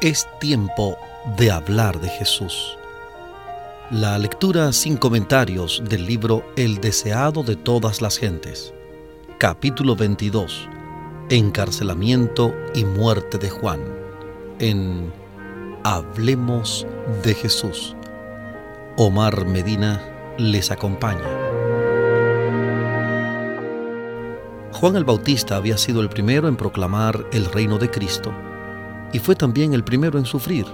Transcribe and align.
Es 0.00 0.28
tiempo 0.38 0.96
de 1.36 1.50
hablar 1.50 2.00
de 2.00 2.08
Jesús. 2.08 2.78
La 3.90 4.16
lectura 4.16 4.72
sin 4.72 4.96
comentarios 4.96 5.82
del 5.88 6.06
libro 6.06 6.44
El 6.54 6.80
deseado 6.80 7.42
de 7.42 7.56
todas 7.56 8.00
las 8.00 8.16
gentes. 8.16 8.72
Capítulo 9.38 9.96
22. 9.96 10.68
Encarcelamiento 11.30 12.54
y 12.76 12.84
muerte 12.84 13.38
de 13.38 13.50
Juan. 13.50 13.80
En 14.60 15.12
Hablemos 15.82 16.86
de 17.24 17.34
Jesús. 17.34 17.96
Omar 18.96 19.46
Medina 19.46 20.00
les 20.38 20.70
acompaña. 20.70 21.28
Juan 24.74 24.94
el 24.94 25.04
Bautista 25.04 25.56
había 25.56 25.76
sido 25.76 26.02
el 26.02 26.08
primero 26.08 26.46
en 26.46 26.54
proclamar 26.54 27.26
el 27.32 27.46
reino 27.46 27.78
de 27.78 27.90
Cristo 27.90 28.32
y 29.12 29.18
fue 29.18 29.34
también 29.34 29.72
el 29.74 29.84
primero 29.84 30.18
en 30.18 30.26
sufrir. 30.26 30.66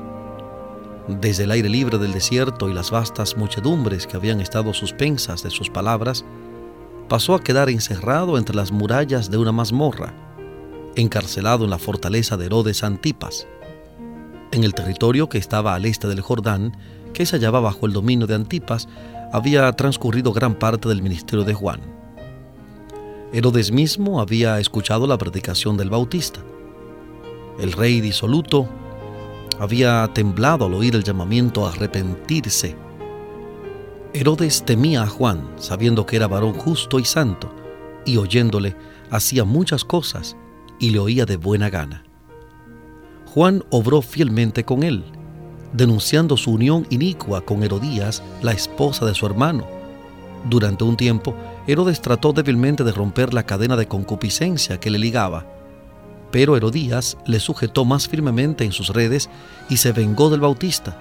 Desde 1.09 1.45
el 1.45 1.51
aire 1.51 1.69
libre 1.69 1.99
del 1.99 2.13
desierto 2.13 2.69
y 2.69 2.75
las 2.75 2.91
vastas 2.91 3.37
muchedumbres 3.37 4.07
que 4.07 4.17
habían 4.17 4.41
estado 4.41 4.73
suspensas 4.73 5.43
de 5.43 5.51
sus 5.51 5.71
palabras, 5.71 6.25
pasó 7.09 7.35
a 7.35 7.43
quedar 7.43 7.69
encerrado 7.69 8.39
entre 8.39 8.57
las 8.57 8.73
murallas 8.73 9.31
de 9.31 9.37
una 9.37 9.53
mazmorra, 9.53 10.15
encarcelado 10.97 11.65
en 11.65 11.71
la 11.71 11.79
fortaleza 11.79 12.37
de 12.37 12.47
Herodes 12.47 12.83
Antipas, 12.83 13.47
en 14.53 14.65
el 14.65 14.73
territorio 14.73 15.29
que 15.29 15.39
estaba 15.39 15.75
al 15.75 15.85
este 15.85 16.09
del 16.09 16.21
Jordán, 16.21 16.77
que 17.13 17.27
se 17.27 17.37
hallaba 17.37 17.61
bajo 17.61 17.87
el 17.87 17.93
dominio 17.93 18.27
de 18.27 18.35
Antipas, 18.35 18.89
había 19.33 19.71
transcurrido 19.73 20.33
gran 20.33 20.55
parte 20.55 20.89
del 20.89 21.03
ministerio 21.03 21.45
de 21.45 21.55
Juan. 21.55 21.81
Herodes 23.33 23.73
mismo 23.73 24.21
había 24.21 24.61
escuchado 24.61 25.07
la 25.07 25.19
predicación 25.19 25.77
del 25.77 25.91
Bautista 25.91 26.41
el 27.59 27.73
rey 27.73 28.01
disoluto 28.01 28.69
había 29.59 30.09
temblado 30.13 30.67
al 30.67 30.75
oír 30.75 30.95
el 30.95 31.05
llamamiento 31.05 31.67
a 31.67 31.71
arrepentirse. 31.71 32.77
Herodes 34.13 34.65
temía 34.65 35.03
a 35.03 35.07
Juan, 35.07 35.49
sabiendo 35.57 36.07
que 36.07 36.17
era 36.17 36.29
varón 36.29 36.55
justo 36.55 36.99
y 36.99 37.05
santo, 37.05 37.53
y 38.05 38.17
oyéndole 38.17 38.77
hacía 39.11 39.45
muchas 39.45 39.85
cosas 39.85 40.37
y 40.79 40.91
le 40.91 40.99
oía 40.99 41.25
de 41.27 41.37
buena 41.37 41.71
gana. 41.71 42.05
Juan 43.27 43.65
obró 43.71 44.03
fielmente 44.03 44.65
con 44.65 44.83
él, 44.83 45.05
denunciando 45.73 46.37
su 46.37 46.53
unión 46.53 46.87
inicua 46.91 47.41
con 47.41 47.63
Herodías, 47.63 48.23
la 48.43 48.53
esposa 48.53 49.07
de 49.07 49.15
su 49.15 49.27
hermano. 49.27 49.67
Durante 50.49 50.85
un 50.85 50.97
tiempo, 50.97 51.35
Herodes 51.67 52.01
trató 52.01 52.33
débilmente 52.33 52.85
de 52.85 52.93
romper 52.93 53.35
la 53.35 53.45
cadena 53.45 53.77
de 53.77 53.89
concupiscencia 53.89 54.79
que 54.79 54.91
le 54.91 54.99
ligaba, 54.99 55.47
pero 56.35 56.57
Herodías 56.57 57.17
le 57.27 57.39
sujetó 57.39 57.85
más 57.85 58.09
firmemente 58.09 58.65
en 58.65 58.73
sus 58.73 58.89
redes 58.89 59.31
y 59.69 59.77
se 59.77 59.93
vengó 59.93 60.31
del 60.31 60.41
Bautista, 60.41 60.99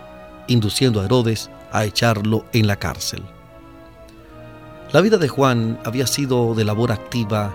induciendo 0.47 1.01
a 1.01 1.05
Herodes 1.05 1.49
a 1.71 1.85
echarlo 1.85 2.45
en 2.53 2.67
la 2.67 2.75
cárcel. 2.75 3.23
La 4.91 5.01
vida 5.01 5.17
de 5.17 5.27
Juan 5.27 5.79
había 5.85 6.05
sido 6.05 6.53
de 6.53 6.65
labor 6.65 6.91
activa 6.91 7.51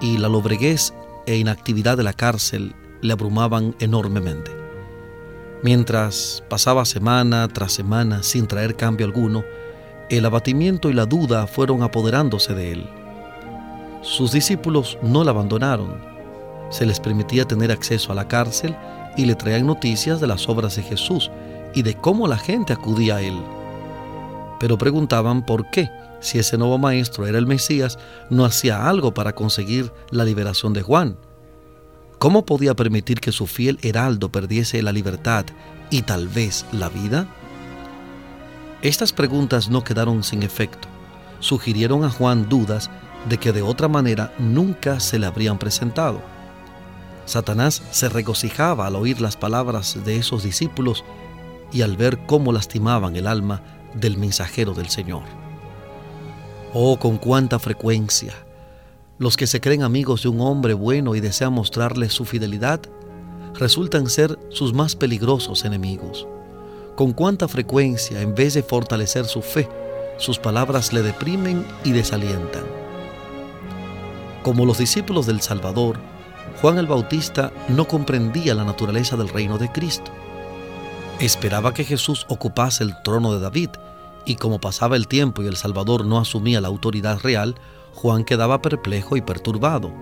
y 0.00 0.18
la 0.18 0.28
lobreguez 0.28 0.92
e 1.28 1.36
inactividad 1.36 1.96
de 1.96 2.02
la 2.02 2.14
cárcel 2.14 2.74
le 3.00 3.12
abrumaban 3.12 3.76
enormemente. 3.78 4.50
Mientras 5.62 6.42
pasaba 6.48 6.84
semana 6.84 7.46
tras 7.46 7.70
semana 7.70 8.24
sin 8.24 8.48
traer 8.48 8.74
cambio 8.74 9.06
alguno, 9.06 9.44
el 10.08 10.26
abatimiento 10.26 10.90
y 10.90 10.94
la 10.94 11.06
duda 11.06 11.46
fueron 11.46 11.84
apoderándose 11.84 12.54
de 12.54 12.72
él. 12.72 12.90
Sus 14.02 14.32
discípulos 14.32 14.98
no 15.00 15.22
la 15.22 15.30
abandonaron, 15.30 16.09
se 16.70 16.86
les 16.86 17.00
permitía 17.00 17.46
tener 17.46 17.70
acceso 17.70 18.12
a 18.12 18.14
la 18.14 18.28
cárcel 18.28 18.76
y 19.16 19.26
le 19.26 19.34
traían 19.34 19.66
noticias 19.66 20.20
de 20.20 20.26
las 20.26 20.48
obras 20.48 20.76
de 20.76 20.82
Jesús 20.82 21.30
y 21.74 21.82
de 21.82 21.94
cómo 21.94 22.26
la 22.26 22.38
gente 22.38 22.72
acudía 22.72 23.16
a 23.16 23.22
él. 23.22 23.38
Pero 24.58 24.78
preguntaban 24.78 25.44
por 25.44 25.70
qué, 25.70 25.90
si 26.20 26.38
ese 26.38 26.58
nuevo 26.58 26.78
maestro 26.78 27.26
era 27.26 27.38
el 27.38 27.46
Mesías, 27.46 27.98
no 28.28 28.44
hacía 28.44 28.88
algo 28.88 29.14
para 29.14 29.34
conseguir 29.34 29.92
la 30.10 30.24
liberación 30.24 30.72
de 30.72 30.82
Juan. 30.82 31.16
¿Cómo 32.18 32.44
podía 32.44 32.74
permitir 32.74 33.20
que 33.20 33.32
su 33.32 33.46
fiel 33.46 33.78
heraldo 33.82 34.30
perdiese 34.30 34.82
la 34.82 34.92
libertad 34.92 35.46
y 35.88 36.02
tal 36.02 36.28
vez 36.28 36.66
la 36.72 36.90
vida? 36.90 37.26
Estas 38.82 39.12
preguntas 39.12 39.70
no 39.70 39.82
quedaron 39.82 40.22
sin 40.22 40.42
efecto. 40.42 40.88
Sugirieron 41.40 42.04
a 42.04 42.10
Juan 42.10 42.48
dudas 42.48 42.90
de 43.28 43.38
que 43.38 43.52
de 43.52 43.62
otra 43.62 43.88
manera 43.88 44.32
nunca 44.38 45.00
se 45.00 45.18
le 45.18 45.26
habrían 45.26 45.58
presentado. 45.58 46.20
Satanás 47.30 47.82
se 47.92 48.08
regocijaba 48.08 48.86
al 48.86 48.96
oír 48.96 49.20
las 49.20 49.36
palabras 49.36 49.98
de 50.04 50.16
esos 50.16 50.42
discípulos 50.42 51.04
y 51.72 51.82
al 51.82 51.96
ver 51.96 52.26
cómo 52.26 52.52
lastimaban 52.52 53.14
el 53.14 53.26
alma 53.26 53.62
del 53.94 54.18
mensajero 54.18 54.74
del 54.74 54.88
Señor. 54.88 55.22
Oh, 56.74 56.98
con 56.98 57.18
cuánta 57.18 57.58
frecuencia 57.58 58.34
los 59.20 59.36
que 59.36 59.46
se 59.46 59.60
creen 59.60 59.82
amigos 59.82 60.22
de 60.22 60.30
un 60.30 60.40
hombre 60.40 60.72
bueno 60.72 61.14
y 61.14 61.20
desean 61.20 61.52
mostrarle 61.52 62.08
su 62.08 62.24
fidelidad 62.24 62.80
resultan 63.52 64.08
ser 64.08 64.38
sus 64.48 64.72
más 64.72 64.96
peligrosos 64.96 65.66
enemigos. 65.66 66.26
Con 66.96 67.12
cuánta 67.12 67.46
frecuencia, 67.46 68.22
en 68.22 68.34
vez 68.34 68.54
de 68.54 68.62
fortalecer 68.62 69.26
su 69.26 69.42
fe, 69.42 69.68
sus 70.16 70.38
palabras 70.38 70.94
le 70.94 71.02
deprimen 71.02 71.66
y 71.84 71.92
desalientan. 71.92 72.64
Como 74.42 74.64
los 74.64 74.78
discípulos 74.78 75.26
del 75.26 75.42
Salvador, 75.42 76.00
Juan 76.60 76.76
el 76.76 76.86
Bautista 76.86 77.52
no 77.68 77.88
comprendía 77.88 78.54
la 78.54 78.64
naturaleza 78.64 79.16
del 79.16 79.30
reino 79.30 79.56
de 79.56 79.72
Cristo. 79.72 80.10
Esperaba 81.18 81.72
que 81.72 81.84
Jesús 81.84 82.26
ocupase 82.28 82.84
el 82.84 82.94
trono 83.02 83.32
de 83.32 83.40
David, 83.40 83.70
y 84.26 84.36
como 84.36 84.60
pasaba 84.60 84.96
el 84.96 85.08
tiempo 85.08 85.42
y 85.42 85.46
el 85.46 85.56
Salvador 85.56 86.04
no 86.04 86.18
asumía 86.18 86.60
la 86.60 86.68
autoridad 86.68 87.18
real, 87.20 87.54
Juan 87.94 88.24
quedaba 88.24 88.60
perplejo 88.60 89.16
y 89.16 89.22
perturbado. 89.22 89.92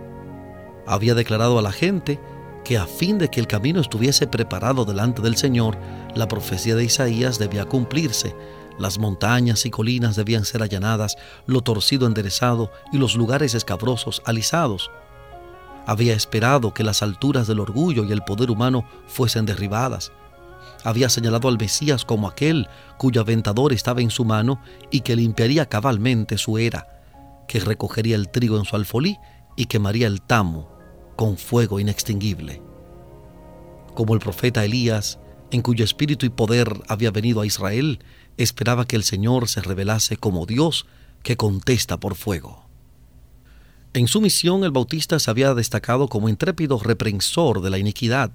Había 0.87 1.15
declarado 1.15 1.59
a 1.59 1.63
la 1.63 1.71
gente 1.71 2.21
que 2.65 2.77
a 2.77 2.87
fin 2.87 3.19
de 3.19 3.29
que 3.29 3.39
el 3.39 3.47
camino 3.47 3.81
estuviese 3.81 4.27
preparado 4.27 4.85
delante 4.85 5.23
del 5.23 5.37
Señor, 5.37 5.79
la 6.17 6.27
profecía 6.27 6.75
de 6.75 6.85
Isaías 6.85 7.39
debía 7.39 7.67
cumplirse, 7.67 8.35
las 8.79 8.99
montañas 8.99 9.65
y 9.65 9.71
colinas 9.71 10.17
debían 10.17 10.45
ser 10.45 10.63
allanadas, 10.63 11.17
lo 11.47 11.63
torcido 11.63 12.07
enderezado 12.07 12.73
y 12.93 12.99
los 12.99 13.15
lugares 13.15 13.55
escabrosos 13.55 14.23
alisados 14.25 14.91
había 15.89 16.13
esperado 16.13 16.75
que 16.75 16.85
las 16.85 17.03
alturas 17.03 17.47
del 17.47 17.61
orgullo 17.61 18.05
y 18.05 18.13
el 18.13 18.21
poder 18.21 18.51
humano 18.51 18.85
fuesen 19.07 19.47
derribadas. 19.47 20.13
Había 20.85 21.09
señalado 21.09 21.49
al 21.49 21.57
Mesías 21.57 22.05
como 22.05 22.29
aquel 22.29 22.69
cuyo 22.99 23.23
aventador 23.23 23.73
estaba 23.73 24.03
en 24.03 24.11
su 24.11 24.27
mano 24.27 24.61
y 24.91 25.01
que 25.01 25.17
limpiaría 25.17 25.65
cabalmente 25.65 26.37
su 26.37 26.59
era, 26.59 26.87
que 27.49 27.59
recogería 27.61 28.17
el 28.17 28.29
trigo 28.29 28.59
en 28.59 28.67
su 28.67 28.77
alfolí 28.77 29.17
y 29.57 29.65
quemaría 29.65 30.09
el 30.09 30.21
tamo 30.21 30.71
con 31.17 31.39
fuego 31.39 31.81
inextinguible. 31.81 32.61
Como 33.95 34.13
el 34.13 34.21
profeta 34.21 34.67
Elías, 34.67 35.19
en 35.51 35.63
cuyo 35.63 35.87
espíritu 35.87 36.27
y 36.27 36.29
poder 36.29 36.83
había 36.87 37.11
venido 37.11 37.41
a 37.41 37.47
Israel, 37.47 38.01
esperaba 38.37 38.85
que 38.85 38.97
el 38.97 39.05
Señor 39.05 39.49
se 39.49 39.63
revelase 39.63 40.19
como 40.19 40.45
Dios 40.45 40.85
que 41.23 41.39
contesta 41.39 41.99
por 41.99 42.15
fuego. 42.15 42.68
En 43.95 44.07
su 44.07 44.21
misión 44.21 44.65
el 44.65 44.71
Bautista 44.71 45.19
se 45.19 45.31
había 45.31 45.55
destacado 45.55 46.09
como 46.09 46.29
intrépido 46.29 46.79
reprensor 46.79 47.63
de 47.63 47.71
la 47.71 47.79
iniquidad, 47.79 48.31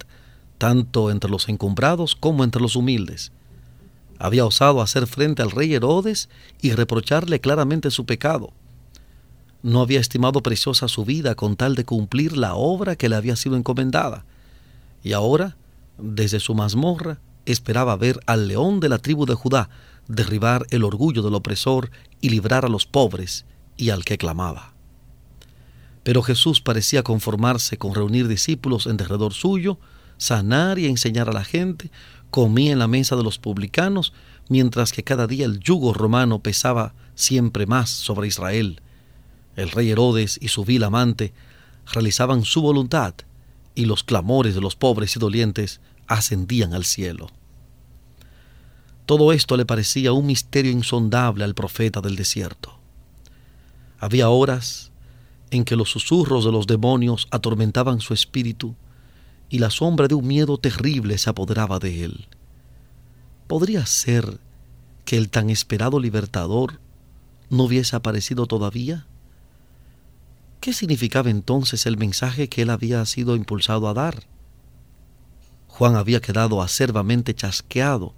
tanto 0.57 1.11
entre 1.11 1.29
los 1.29 1.47
encumbrados 1.47 2.15
como 2.15 2.43
entre 2.43 2.61
los 2.61 2.75
humildes. 2.75 3.31
Había 4.17 4.45
osado 4.45 4.81
hacer 4.81 5.05
frente 5.05 5.41
al 5.41 5.51
rey 5.51 5.73
Herodes 5.73 6.29
y 6.61 6.71
reprocharle 6.71 7.39
claramente 7.39 7.91
su 7.91 8.05
pecado. 8.05 8.51
No 9.61 9.81
había 9.81 9.99
estimado 9.99 10.41
preciosa 10.41 10.87
su 10.87 11.05
vida 11.05 11.35
con 11.35 11.55
tal 11.55 11.75
de 11.75 11.85
cumplir 11.85 12.35
la 12.35 12.55
obra 12.55 12.95
que 12.95 13.07
le 13.07 13.15
había 13.15 13.35
sido 13.35 13.55
encomendada. 13.55 14.25
Y 15.03 15.13
ahora, 15.13 15.55
desde 15.97 16.39
su 16.39 16.55
mazmorra, 16.55 17.19
esperaba 17.45 17.95
ver 17.95 18.19
al 18.25 18.47
león 18.47 18.79
de 18.79 18.89
la 18.89 18.97
tribu 18.97 19.25
de 19.25 19.35
Judá 19.35 19.69
derribar 20.07 20.65
el 20.71 20.83
orgullo 20.83 21.21
del 21.21 21.35
opresor 21.35 21.91
y 22.21 22.29
librar 22.29 22.65
a 22.65 22.69
los 22.69 22.85
pobres 22.85 23.45
y 23.77 23.91
al 23.91 24.03
que 24.03 24.17
clamaba. 24.17 24.72
Pero 26.03 26.21
Jesús 26.21 26.61
parecía 26.61 27.03
conformarse 27.03 27.77
con 27.77 27.95
reunir 27.95 28.27
discípulos 28.27 28.87
en 28.87 28.97
derredor 28.97 29.33
suyo, 29.33 29.79
sanar 30.17 30.77
y 30.79 30.85
enseñar 30.85 31.29
a 31.29 31.33
la 31.33 31.45
gente, 31.45 31.89
comía 32.29 32.73
en 32.73 32.79
la 32.79 32.87
mesa 32.87 33.15
de 33.15 33.23
los 33.23 33.39
publicanos, 33.39 34.13
mientras 34.49 34.91
que 34.91 35.03
cada 35.03 35.27
día 35.27 35.45
el 35.45 35.59
yugo 35.59 35.93
romano 35.93 36.39
pesaba 36.39 36.93
siempre 37.15 37.65
más 37.65 37.89
sobre 37.89 38.27
Israel. 38.27 38.81
El 39.55 39.71
rey 39.71 39.91
Herodes 39.91 40.37
y 40.41 40.49
su 40.49 40.65
vil 40.65 40.83
amante 40.83 41.33
realizaban 41.91 42.43
su 42.43 42.61
voluntad, 42.61 43.13
y 43.75 43.85
los 43.85 44.03
clamores 44.03 44.55
de 44.55 44.61
los 44.61 44.75
pobres 44.75 45.15
y 45.15 45.19
dolientes 45.19 45.79
ascendían 46.07 46.73
al 46.73 46.85
cielo. 46.85 47.29
Todo 49.05 49.33
esto 49.33 49.57
le 49.57 49.65
parecía 49.65 50.13
un 50.13 50.25
misterio 50.25 50.71
insondable 50.71 51.43
al 51.43 51.55
profeta 51.55 51.99
del 51.99 52.15
desierto. 52.15 52.77
Había 53.99 54.29
horas 54.29 54.92
en 55.53 55.65
que 55.65 55.75
los 55.75 55.91
susurros 55.91 56.45
de 56.45 56.51
los 56.51 56.65
demonios 56.65 57.27
atormentaban 57.29 58.01
su 58.01 58.15
espíritu 58.15 58.75
y 59.49 59.59
la 59.59 59.69
sombra 59.69 60.07
de 60.07 60.15
un 60.15 60.25
miedo 60.25 60.57
terrible 60.57 61.15
se 61.19 61.29
apoderaba 61.29 61.77
de 61.77 62.03
él. 62.03 62.27
¿Podría 63.45 63.85
ser 63.85 64.39
que 65.05 65.15
el 65.15 65.29
tan 65.29 65.51
esperado 65.51 65.99
libertador 65.99 66.79
no 67.51 67.65
hubiese 67.65 67.95
aparecido 67.95 68.47
todavía? 68.47 69.05
¿Qué 70.59 70.73
significaba 70.73 71.29
entonces 71.29 71.85
el 71.85 71.97
mensaje 71.97 72.49
que 72.49 72.63
él 72.63 72.71
había 72.71 73.05
sido 73.05 73.35
impulsado 73.35 73.87
a 73.87 73.93
dar? 73.93 74.23
Juan 75.67 75.95
había 75.95 76.19
quedado 76.19 76.63
acerbamente 76.63 77.35
chasqueado 77.35 78.15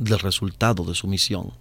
del 0.00 0.18
resultado 0.18 0.84
de 0.84 0.96
su 0.96 1.06
misión. 1.06 1.52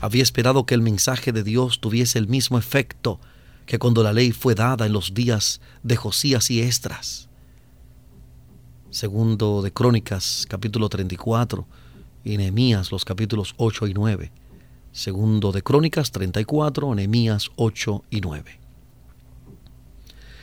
Había 0.00 0.24
esperado 0.24 0.66
que 0.66 0.74
el 0.74 0.82
mensaje 0.82 1.30
de 1.30 1.44
Dios 1.44 1.80
tuviese 1.80 2.18
el 2.18 2.26
mismo 2.26 2.58
efecto 2.58 3.20
que 3.66 3.78
cuando 3.78 4.02
la 4.02 4.12
ley 4.12 4.32
fue 4.32 4.54
dada 4.54 4.86
en 4.86 4.92
los 4.92 5.12
días 5.12 5.60
de 5.82 5.96
Josías 5.96 6.50
y 6.50 6.60
Estras. 6.60 7.28
Segundo 8.90 9.60
de 9.60 9.72
Crónicas, 9.72 10.46
capítulo 10.48 10.88
34, 10.88 11.66
y 12.24 12.36
Nehemías, 12.38 12.90
los 12.90 13.04
capítulos 13.04 13.54
8 13.56 13.88
y 13.88 13.94
9. 13.94 14.32
Segundo 14.92 15.52
de 15.52 15.62
Crónicas 15.62 16.10
34, 16.12 16.94
Nehemías 16.94 17.50
8 17.56 18.04
y 18.10 18.20
9. 18.20 18.58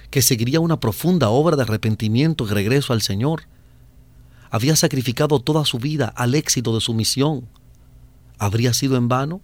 Que 0.10 0.22
seguiría 0.22 0.60
una 0.60 0.80
profunda 0.80 1.30
obra 1.30 1.56
de 1.56 1.64
arrepentimiento 1.64 2.46
y 2.46 2.50
regreso 2.50 2.94
al 2.94 3.02
Señor. 3.02 3.44
Había 4.52 4.76
sacrificado 4.76 5.40
toda 5.40 5.66
su 5.66 5.80
vida 5.80 6.14
al 6.16 6.36
éxito 6.36 6.76
de 6.76 6.82
su 6.82 6.94
misión. 6.94 7.48
¿Habría 8.38 8.74
sido 8.74 8.96
en 8.96 9.08
vano? 9.08 9.42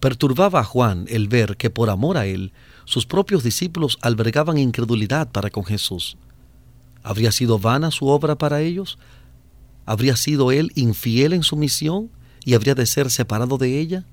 Perturbaba 0.00 0.60
a 0.60 0.64
Juan 0.64 1.06
el 1.08 1.26
ver 1.26 1.56
que 1.56 1.70
por 1.70 1.90
amor 1.90 2.18
a 2.18 2.26
él 2.26 2.52
sus 2.84 3.04
propios 3.04 3.42
discípulos 3.42 3.98
albergaban 4.00 4.56
incredulidad 4.56 5.30
para 5.32 5.50
con 5.50 5.64
Jesús. 5.64 6.16
¿Habría 7.02 7.32
sido 7.32 7.58
vana 7.58 7.90
su 7.90 8.06
obra 8.06 8.38
para 8.38 8.60
ellos? 8.60 8.98
¿Habría 9.86 10.14
sido 10.16 10.52
él 10.52 10.70
infiel 10.76 11.32
en 11.32 11.42
su 11.42 11.56
misión 11.56 12.10
y 12.44 12.54
habría 12.54 12.76
de 12.76 12.86
ser 12.86 13.10
separado 13.10 13.58
de 13.58 13.80
ella? 13.80 14.04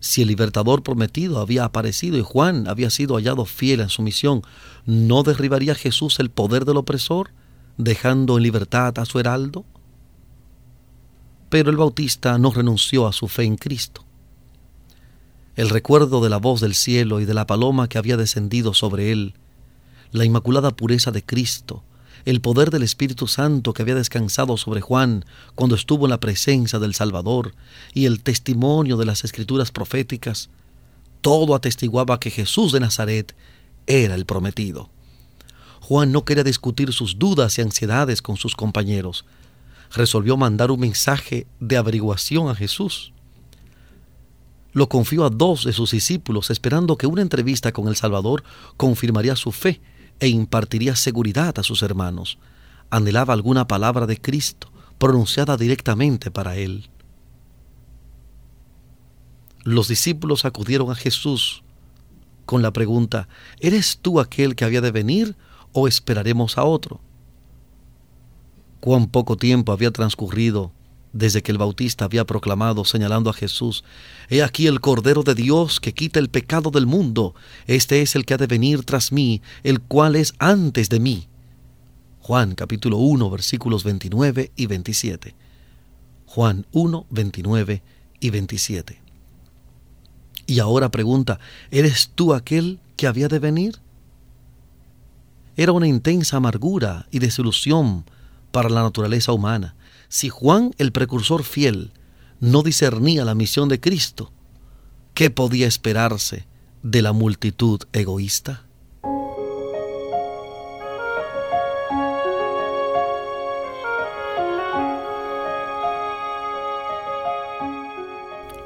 Si 0.00 0.20
el 0.20 0.28
libertador 0.28 0.82
prometido 0.82 1.40
había 1.40 1.64
aparecido 1.64 2.18
y 2.18 2.22
Juan 2.22 2.66
había 2.68 2.90
sido 2.90 3.14
hallado 3.14 3.46
fiel 3.46 3.80
en 3.80 3.88
su 3.88 4.02
misión, 4.02 4.42
¿no 4.84 5.22
derribaría 5.22 5.74
Jesús 5.74 6.18
el 6.18 6.30
poder 6.30 6.64
del 6.64 6.76
opresor, 6.76 7.30
dejando 7.78 8.36
en 8.36 8.42
libertad 8.42 8.98
a 8.98 9.06
su 9.06 9.20
heraldo? 9.20 9.64
Pero 11.48 11.70
el 11.70 11.76
bautista 11.76 12.36
no 12.36 12.50
renunció 12.50 13.06
a 13.06 13.12
su 13.12 13.28
fe 13.28 13.44
en 13.44 13.56
Cristo 13.56 14.04
el 15.54 15.68
recuerdo 15.68 16.22
de 16.22 16.30
la 16.30 16.38
voz 16.38 16.60
del 16.60 16.74
cielo 16.74 17.20
y 17.20 17.24
de 17.24 17.34
la 17.34 17.46
paloma 17.46 17.88
que 17.88 17.98
había 17.98 18.16
descendido 18.16 18.72
sobre 18.72 19.12
él, 19.12 19.34
la 20.10 20.24
inmaculada 20.24 20.70
pureza 20.70 21.10
de 21.10 21.22
Cristo, 21.22 21.82
el 22.24 22.40
poder 22.40 22.70
del 22.70 22.82
Espíritu 22.82 23.26
Santo 23.26 23.74
que 23.74 23.82
había 23.82 23.94
descansado 23.94 24.56
sobre 24.56 24.80
Juan 24.80 25.24
cuando 25.54 25.74
estuvo 25.74 26.06
en 26.06 26.10
la 26.10 26.20
presencia 26.20 26.78
del 26.78 26.94
Salvador 26.94 27.54
y 27.92 28.06
el 28.06 28.22
testimonio 28.22 28.96
de 28.96 29.04
las 29.04 29.24
escrituras 29.24 29.72
proféticas, 29.72 30.48
todo 31.20 31.54
atestiguaba 31.54 32.18
que 32.18 32.30
Jesús 32.30 32.72
de 32.72 32.80
Nazaret 32.80 33.34
era 33.86 34.14
el 34.14 34.24
prometido. 34.24 34.88
Juan 35.80 36.12
no 36.12 36.24
quería 36.24 36.44
discutir 36.44 36.92
sus 36.92 37.18
dudas 37.18 37.58
y 37.58 37.62
ansiedades 37.62 38.22
con 38.22 38.36
sus 38.36 38.54
compañeros. 38.54 39.24
Resolvió 39.92 40.36
mandar 40.36 40.70
un 40.70 40.80
mensaje 40.80 41.46
de 41.60 41.76
averiguación 41.76 42.48
a 42.48 42.54
Jesús 42.54 43.12
lo 44.72 44.88
confió 44.88 45.24
a 45.24 45.30
dos 45.30 45.64
de 45.64 45.72
sus 45.72 45.90
discípulos, 45.90 46.50
esperando 46.50 46.96
que 46.96 47.06
una 47.06 47.22
entrevista 47.22 47.72
con 47.72 47.88
el 47.88 47.96
Salvador 47.96 48.42
confirmaría 48.76 49.36
su 49.36 49.52
fe 49.52 49.80
e 50.18 50.28
impartiría 50.28 50.96
seguridad 50.96 51.58
a 51.58 51.62
sus 51.62 51.82
hermanos. 51.82 52.38
Anhelaba 52.90 53.34
alguna 53.34 53.66
palabra 53.66 54.06
de 54.06 54.20
Cristo, 54.20 54.70
pronunciada 54.98 55.56
directamente 55.56 56.30
para 56.30 56.56
él. 56.56 56.88
Los 59.64 59.88
discípulos 59.88 60.44
acudieron 60.44 60.90
a 60.90 60.94
Jesús 60.94 61.62
con 62.46 62.62
la 62.62 62.72
pregunta, 62.72 63.28
¿eres 63.60 63.98
tú 64.00 64.20
aquel 64.20 64.56
que 64.56 64.64
había 64.64 64.80
de 64.80 64.90
venir 64.90 65.36
o 65.72 65.86
esperaremos 65.86 66.58
a 66.58 66.64
otro? 66.64 67.00
Cuán 68.80 69.06
poco 69.06 69.36
tiempo 69.36 69.72
había 69.72 69.92
transcurrido 69.92 70.72
desde 71.12 71.42
que 71.42 71.52
el 71.52 71.58
Bautista 71.58 72.04
había 72.04 72.24
proclamado 72.24 72.84
señalando 72.84 73.30
a 73.30 73.34
Jesús, 73.34 73.84
He 74.28 74.42
aquí 74.42 74.66
el 74.66 74.80
Cordero 74.80 75.22
de 75.22 75.34
Dios 75.34 75.80
que 75.80 75.92
quita 75.92 76.18
el 76.18 76.30
pecado 76.30 76.70
del 76.70 76.86
mundo, 76.86 77.34
este 77.66 78.02
es 78.02 78.16
el 78.16 78.24
que 78.24 78.34
ha 78.34 78.38
de 78.38 78.46
venir 78.46 78.84
tras 78.84 79.12
mí, 79.12 79.42
el 79.62 79.80
cual 79.80 80.16
es 80.16 80.34
antes 80.38 80.88
de 80.88 81.00
mí. 81.00 81.28
Juan 82.20 82.54
capítulo 82.54 82.98
1 82.98 83.30
versículos 83.30 83.84
29 83.84 84.52
y 84.56 84.66
27. 84.66 85.34
Juan 86.26 86.66
1, 86.72 87.06
29 87.10 87.82
y 88.20 88.30
27. 88.30 89.02
Y 90.46 90.60
ahora 90.60 90.90
pregunta, 90.90 91.38
¿eres 91.70 92.10
tú 92.14 92.32
aquel 92.32 92.80
que 92.96 93.06
había 93.06 93.28
de 93.28 93.38
venir? 93.38 93.80
Era 95.56 95.72
una 95.72 95.86
intensa 95.86 96.38
amargura 96.38 97.06
y 97.10 97.18
desilusión 97.18 98.04
para 98.50 98.70
la 98.70 98.82
naturaleza 98.82 99.32
humana 99.32 99.74
si 100.12 100.28
Juan 100.28 100.74
el 100.76 100.92
precursor 100.92 101.42
fiel 101.42 101.90
no 102.38 102.62
discernía 102.62 103.24
la 103.24 103.34
misión 103.34 103.70
de 103.70 103.80
Cristo, 103.80 104.30
¿qué 105.14 105.30
podía 105.30 105.66
esperarse 105.66 106.46
de 106.82 107.00
la 107.00 107.14
multitud 107.14 107.80
egoísta? 107.94 108.66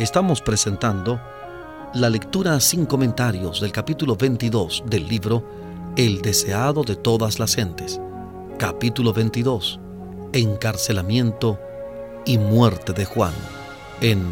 Estamos 0.00 0.42
presentando 0.42 1.20
la 1.94 2.10
lectura 2.10 2.58
sin 2.58 2.86
comentarios 2.86 3.60
del 3.60 3.70
capítulo 3.70 4.16
22 4.16 4.82
del 4.90 5.06
libro 5.06 5.48
El 5.96 6.22
deseado 6.22 6.82
de 6.82 6.96
todas 6.96 7.38
las 7.38 7.54
gentes. 7.54 8.00
Capítulo 8.58 9.12
22 9.12 9.78
encarcelamiento 10.32 11.58
y 12.24 12.38
muerte 12.38 12.92
de 12.92 13.04
Juan 13.04 13.32
en 14.00 14.24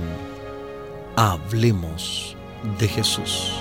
Hablemos 1.17 2.37
de 2.79 2.89
Jesús. 2.89 3.53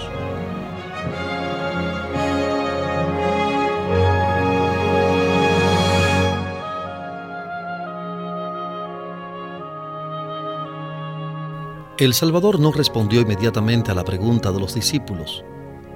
El 11.99 12.15
Salvador 12.15 12.59
no 12.59 12.71
respondió 12.71 13.21
inmediatamente 13.21 13.91
a 13.91 13.93
la 13.93 14.03
pregunta 14.03 14.51
de 14.51 14.59
los 14.59 14.73
discípulos. 14.73 15.45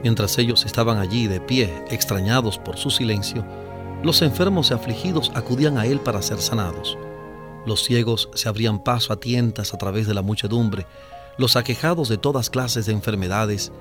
Mientras 0.03 0.38
ellos 0.38 0.63
estaban 0.63 1.00
allí 1.00 1.27
de 1.27 1.41
pie, 1.41 1.84
extrañados 1.89 2.60
por 2.60 2.77
su 2.77 2.91
silencio, 2.91 3.44
los 4.04 4.22
enfermos 4.22 4.70
y 4.70 4.74
afligidos 4.74 5.32
acudían 5.34 5.77
a 5.77 5.86
él 5.86 6.00
para 6.00 6.22
ser 6.22 6.39
sanados. 6.39 6.98
Los 7.66 7.84
ciegos 7.84 8.30
se 8.34 8.48
abrían 8.48 8.84
paso 8.84 9.12
a 9.12 9.20
tientas 9.20 9.74
a 9.74 9.77
través 9.77 10.08
de 10.08 10.13
la 10.13 10.22
muchedumbre, 10.22 10.86
los 11.38 11.56
aquejados 11.56 12.08
de 12.08 12.18
todas 12.18 12.50
clases 12.50 12.86
de 12.86 12.94
enfermedades, 12.94 13.72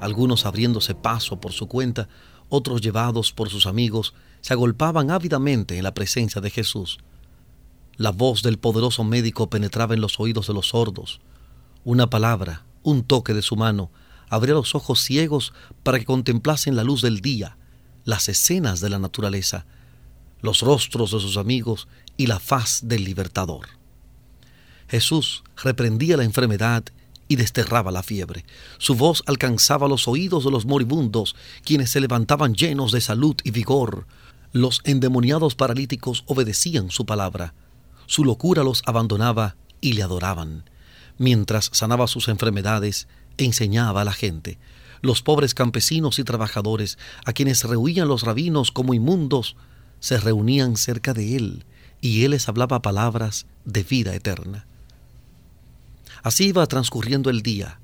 algunos 0.00 0.46
abriéndose 0.46 0.94
paso 0.94 1.40
por 1.40 1.52
su 1.52 1.68
cuenta, 1.68 2.08
otros 2.48 2.80
llevados 2.80 3.32
por 3.32 3.48
sus 3.48 3.66
amigos, 3.66 4.14
se 4.40 4.54
agolpaban 4.54 5.10
ávidamente 5.10 5.76
en 5.76 5.84
la 5.84 5.94
presencia 5.94 6.40
de 6.40 6.50
Jesús. 6.50 6.98
La 7.96 8.10
voz 8.12 8.42
del 8.42 8.58
poderoso 8.58 9.04
médico 9.04 9.50
penetraba 9.50 9.94
en 9.94 10.00
los 10.00 10.20
oídos 10.20 10.46
de 10.46 10.54
los 10.54 10.68
sordos. 10.68 11.20
Una 11.84 12.08
palabra, 12.08 12.64
un 12.82 13.02
toque 13.02 13.34
de 13.34 13.42
su 13.42 13.56
mano, 13.56 13.90
abría 14.28 14.54
los 14.54 14.74
ojos 14.74 15.00
ciegos 15.00 15.52
para 15.82 15.98
que 15.98 16.04
contemplasen 16.04 16.76
la 16.76 16.84
luz 16.84 17.02
del 17.02 17.20
día, 17.20 17.56
las 18.06 18.30
escenas 18.30 18.80
de 18.80 18.88
la 18.88 18.98
naturaleza, 18.98 19.66
los 20.40 20.60
rostros 20.60 21.10
de 21.10 21.20
sus 21.20 21.36
amigos 21.36 21.88
y 22.16 22.28
la 22.28 22.38
faz 22.38 22.80
del 22.84 23.04
libertador. 23.04 23.68
Jesús 24.88 25.42
reprendía 25.62 26.16
la 26.16 26.24
enfermedad 26.24 26.84
y 27.28 27.34
desterraba 27.34 27.90
la 27.90 28.04
fiebre. 28.04 28.44
Su 28.78 28.94
voz 28.94 29.24
alcanzaba 29.26 29.88
los 29.88 30.06
oídos 30.06 30.44
de 30.44 30.52
los 30.52 30.64
moribundos, 30.64 31.34
quienes 31.64 31.90
se 31.90 32.00
levantaban 32.00 32.54
llenos 32.54 32.92
de 32.92 33.00
salud 33.00 33.34
y 33.42 33.50
vigor. 33.50 34.06
Los 34.52 34.80
endemoniados 34.84 35.56
paralíticos 35.56 36.22
obedecían 36.26 36.90
su 36.90 37.04
palabra. 37.04 37.54
Su 38.06 38.24
locura 38.24 38.62
los 38.62 38.82
abandonaba 38.86 39.56
y 39.80 39.94
le 39.94 40.04
adoraban. 40.04 40.70
Mientras 41.18 41.70
sanaba 41.72 42.06
sus 42.06 42.28
enfermedades, 42.28 43.08
enseñaba 43.36 44.02
a 44.02 44.04
la 44.04 44.12
gente 44.12 44.58
los 45.02 45.22
pobres 45.22 45.54
campesinos 45.54 46.18
y 46.18 46.24
trabajadores, 46.24 46.98
a 47.24 47.32
quienes 47.32 47.64
rehuían 47.64 48.08
los 48.08 48.22
rabinos 48.22 48.70
como 48.70 48.94
inmundos, 48.94 49.56
se 50.00 50.18
reunían 50.18 50.76
cerca 50.76 51.14
de 51.14 51.36
él, 51.36 51.64
y 52.00 52.24
él 52.24 52.32
les 52.32 52.48
hablaba 52.48 52.82
palabras 52.82 53.46
de 53.64 53.82
vida 53.82 54.14
eterna. 54.14 54.66
Así 56.22 56.46
iba 56.46 56.66
transcurriendo 56.66 57.30
el 57.30 57.42
día, 57.42 57.78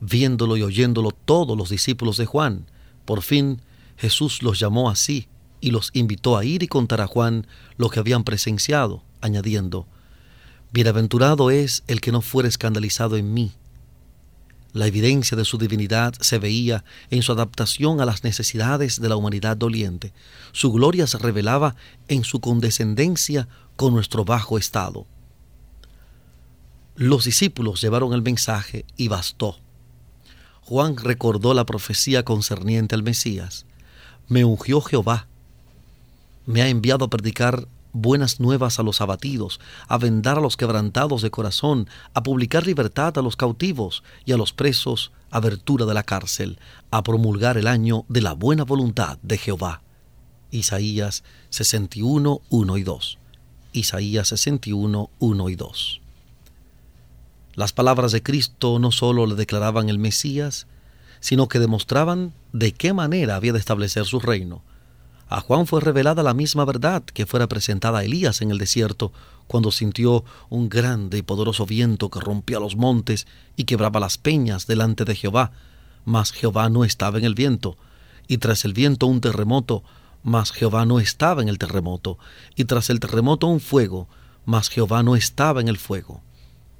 viéndolo 0.00 0.56
y 0.56 0.62
oyéndolo 0.62 1.12
todos 1.12 1.56
los 1.56 1.70
discípulos 1.70 2.16
de 2.16 2.26
Juan. 2.26 2.66
Por 3.04 3.22
fin 3.22 3.60
Jesús 3.96 4.42
los 4.42 4.58
llamó 4.58 4.90
así 4.90 5.28
y 5.60 5.70
los 5.70 5.90
invitó 5.92 6.36
a 6.36 6.44
ir 6.44 6.62
y 6.62 6.68
contar 6.68 7.00
a 7.00 7.06
Juan 7.06 7.46
lo 7.76 7.90
que 7.90 8.00
habían 8.00 8.24
presenciado, 8.24 9.02
añadiendo, 9.20 9.86
Bienaventurado 10.72 11.50
es 11.50 11.82
el 11.88 12.00
que 12.00 12.12
no 12.12 12.20
fuera 12.20 12.48
escandalizado 12.48 13.16
en 13.16 13.34
mí. 13.34 13.52
La 14.72 14.86
evidencia 14.86 15.36
de 15.36 15.44
su 15.44 15.58
divinidad 15.58 16.14
se 16.20 16.38
veía 16.38 16.84
en 17.10 17.22
su 17.22 17.32
adaptación 17.32 18.00
a 18.00 18.04
las 18.04 18.22
necesidades 18.22 19.00
de 19.00 19.08
la 19.08 19.16
humanidad 19.16 19.56
doliente. 19.56 20.12
Su 20.52 20.72
gloria 20.72 21.06
se 21.06 21.18
revelaba 21.18 21.74
en 22.08 22.22
su 22.22 22.40
condescendencia 22.40 23.48
con 23.76 23.94
nuestro 23.94 24.24
bajo 24.24 24.58
estado. 24.58 25.06
Los 26.94 27.24
discípulos 27.24 27.80
llevaron 27.80 28.12
el 28.12 28.22
mensaje 28.22 28.84
y 28.96 29.08
bastó. 29.08 29.56
Juan 30.60 30.96
recordó 30.96 31.52
la 31.52 31.66
profecía 31.66 32.24
concerniente 32.24 32.94
al 32.94 33.02
Mesías. 33.02 33.66
Me 34.28 34.44
ungió 34.44 34.80
Jehová. 34.80 35.26
Me 36.46 36.62
ha 36.62 36.68
enviado 36.68 37.06
a 37.06 37.10
predicar 37.10 37.66
buenas 37.92 38.40
nuevas 38.40 38.78
a 38.78 38.82
los 38.82 39.00
abatidos, 39.00 39.60
a 39.88 39.98
vendar 39.98 40.38
a 40.38 40.40
los 40.40 40.56
quebrantados 40.56 41.22
de 41.22 41.30
corazón, 41.30 41.88
a 42.14 42.22
publicar 42.22 42.66
libertad 42.66 43.16
a 43.18 43.22
los 43.22 43.36
cautivos 43.36 44.02
y 44.24 44.32
a 44.32 44.36
los 44.36 44.52
presos 44.52 45.12
abertura 45.30 45.86
de 45.86 45.94
la 45.94 46.02
cárcel, 46.02 46.58
a 46.90 47.02
promulgar 47.02 47.56
el 47.56 47.66
año 47.66 48.04
de 48.08 48.20
la 48.20 48.32
buena 48.32 48.64
voluntad 48.64 49.18
de 49.22 49.38
Jehová. 49.38 49.82
Isaías 50.50 51.22
61, 51.50 52.40
1 52.48 52.76
y 52.76 52.82
2. 52.82 53.18
Isaías 53.72 54.28
61, 54.28 55.10
1 55.18 55.48
y 55.48 55.56
2. 55.56 56.00
Las 57.54 57.72
palabras 57.72 58.12
de 58.12 58.22
Cristo 58.22 58.78
no 58.78 58.90
sólo 58.90 59.26
le 59.26 59.34
declaraban 59.34 59.88
el 59.88 59.98
Mesías, 59.98 60.66
sino 61.20 61.48
que 61.48 61.58
demostraban 61.58 62.32
de 62.52 62.72
qué 62.72 62.92
manera 62.92 63.36
había 63.36 63.52
de 63.52 63.58
establecer 63.58 64.04
su 64.06 64.18
reino. 64.18 64.62
A 65.32 65.40
Juan 65.42 65.68
fue 65.68 65.80
revelada 65.80 66.24
la 66.24 66.34
misma 66.34 66.64
verdad 66.64 67.04
que 67.04 67.24
fuera 67.24 67.46
presentada 67.46 68.00
a 68.00 68.04
Elías 68.04 68.42
en 68.42 68.50
el 68.50 68.58
desierto, 68.58 69.12
cuando 69.46 69.70
sintió 69.70 70.24
un 70.48 70.68
grande 70.68 71.18
y 71.18 71.22
poderoso 71.22 71.66
viento 71.66 72.10
que 72.10 72.18
rompía 72.18 72.58
los 72.58 72.74
montes 72.74 73.28
y 73.54 73.62
quebraba 73.62 74.00
las 74.00 74.18
peñas 74.18 74.66
delante 74.66 75.04
de 75.04 75.14
Jehová, 75.14 75.52
mas 76.04 76.32
Jehová 76.32 76.68
no 76.68 76.82
estaba 76.82 77.18
en 77.18 77.24
el 77.24 77.36
viento, 77.36 77.76
y 78.26 78.38
tras 78.38 78.64
el 78.64 78.72
viento 78.72 79.06
un 79.06 79.20
terremoto, 79.20 79.84
mas 80.24 80.50
Jehová 80.50 80.84
no 80.84 80.98
estaba 80.98 81.42
en 81.42 81.48
el 81.48 81.58
terremoto, 81.58 82.18
y 82.56 82.64
tras 82.64 82.90
el 82.90 82.98
terremoto 82.98 83.46
un 83.46 83.60
fuego, 83.60 84.08
mas 84.46 84.68
Jehová 84.68 85.04
no 85.04 85.14
estaba 85.14 85.60
en 85.60 85.68
el 85.68 85.78
fuego. 85.78 86.22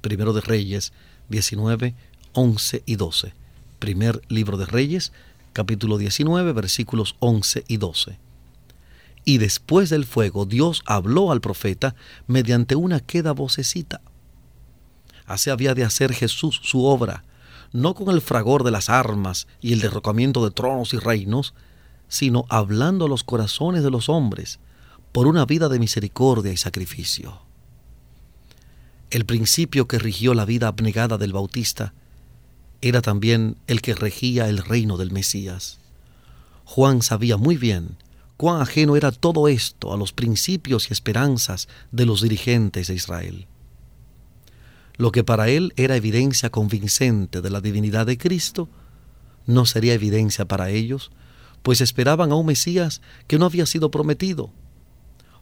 Primero 0.01 0.33
de 0.33 0.41
Reyes 0.41 0.91
19, 1.29 1.95
11 2.33 2.83
y 2.85 2.95
12. 2.97 3.33
Primer 3.79 4.21
libro 4.27 4.57
de 4.57 4.65
Reyes, 4.65 5.13
capítulo 5.53 5.97
19, 5.97 6.51
versículos 6.51 7.15
11 7.19 7.63
y 7.69 7.77
12. 7.77 8.30
Y 9.23 9.37
después 9.37 9.89
del 9.89 10.05
fuego 10.05 10.45
Dios 10.45 10.81
habló 10.85 11.31
al 11.31 11.41
profeta 11.41 11.95
mediante 12.27 12.75
una 12.75 12.99
queda 12.99 13.31
vocecita. 13.33 14.01
Así 15.25 15.49
había 15.49 15.73
de 15.75 15.83
hacer 15.83 16.13
Jesús 16.13 16.59
su 16.63 16.85
obra, 16.85 17.23
no 17.71 17.93
con 17.93 18.09
el 18.13 18.21
fragor 18.21 18.63
de 18.63 18.71
las 18.71 18.89
armas 18.89 19.47
y 19.61 19.73
el 19.73 19.79
derrocamiento 19.79 20.43
de 20.43 20.51
tronos 20.51 20.93
y 20.93 20.97
reinos, 20.97 21.53
sino 22.07 22.45
hablando 22.49 23.05
a 23.05 23.09
los 23.09 23.23
corazones 23.23 23.83
de 23.83 23.91
los 23.91 24.09
hombres 24.09 24.59
por 25.11 25.27
una 25.27 25.45
vida 25.45 25.69
de 25.69 25.79
misericordia 25.79 26.51
y 26.51 26.57
sacrificio. 26.57 27.41
El 29.09 29.25
principio 29.25 29.87
que 29.87 29.99
rigió 29.99 30.33
la 30.33 30.45
vida 30.45 30.67
abnegada 30.67 31.17
del 31.17 31.33
Bautista 31.33 31.93
era 32.81 33.01
también 33.01 33.57
el 33.67 33.81
que 33.81 33.93
regía 33.93 34.49
el 34.49 34.57
reino 34.57 34.97
del 34.97 35.11
Mesías. 35.11 35.79
Juan 36.65 37.01
sabía 37.01 37.37
muy 37.37 37.57
bien 37.57 37.97
cuán 38.41 38.59
ajeno 38.59 38.95
era 38.95 39.11
todo 39.11 39.47
esto 39.47 39.93
a 39.93 39.97
los 39.97 40.13
principios 40.13 40.89
y 40.89 40.93
esperanzas 40.93 41.67
de 41.91 42.07
los 42.07 42.23
dirigentes 42.23 42.87
de 42.87 42.95
Israel. 42.95 43.45
Lo 44.97 45.11
que 45.11 45.23
para 45.23 45.47
él 45.49 45.73
era 45.75 45.95
evidencia 45.95 46.49
convincente 46.49 47.41
de 47.41 47.51
la 47.51 47.61
divinidad 47.61 48.07
de 48.07 48.17
Cristo, 48.17 48.67
no 49.45 49.67
sería 49.67 49.93
evidencia 49.93 50.45
para 50.45 50.71
ellos, 50.71 51.11
pues 51.61 51.81
esperaban 51.81 52.31
a 52.31 52.35
un 52.35 52.47
Mesías 52.47 53.03
que 53.27 53.37
no 53.37 53.45
había 53.45 53.67
sido 53.67 53.91
prometido. 53.91 54.49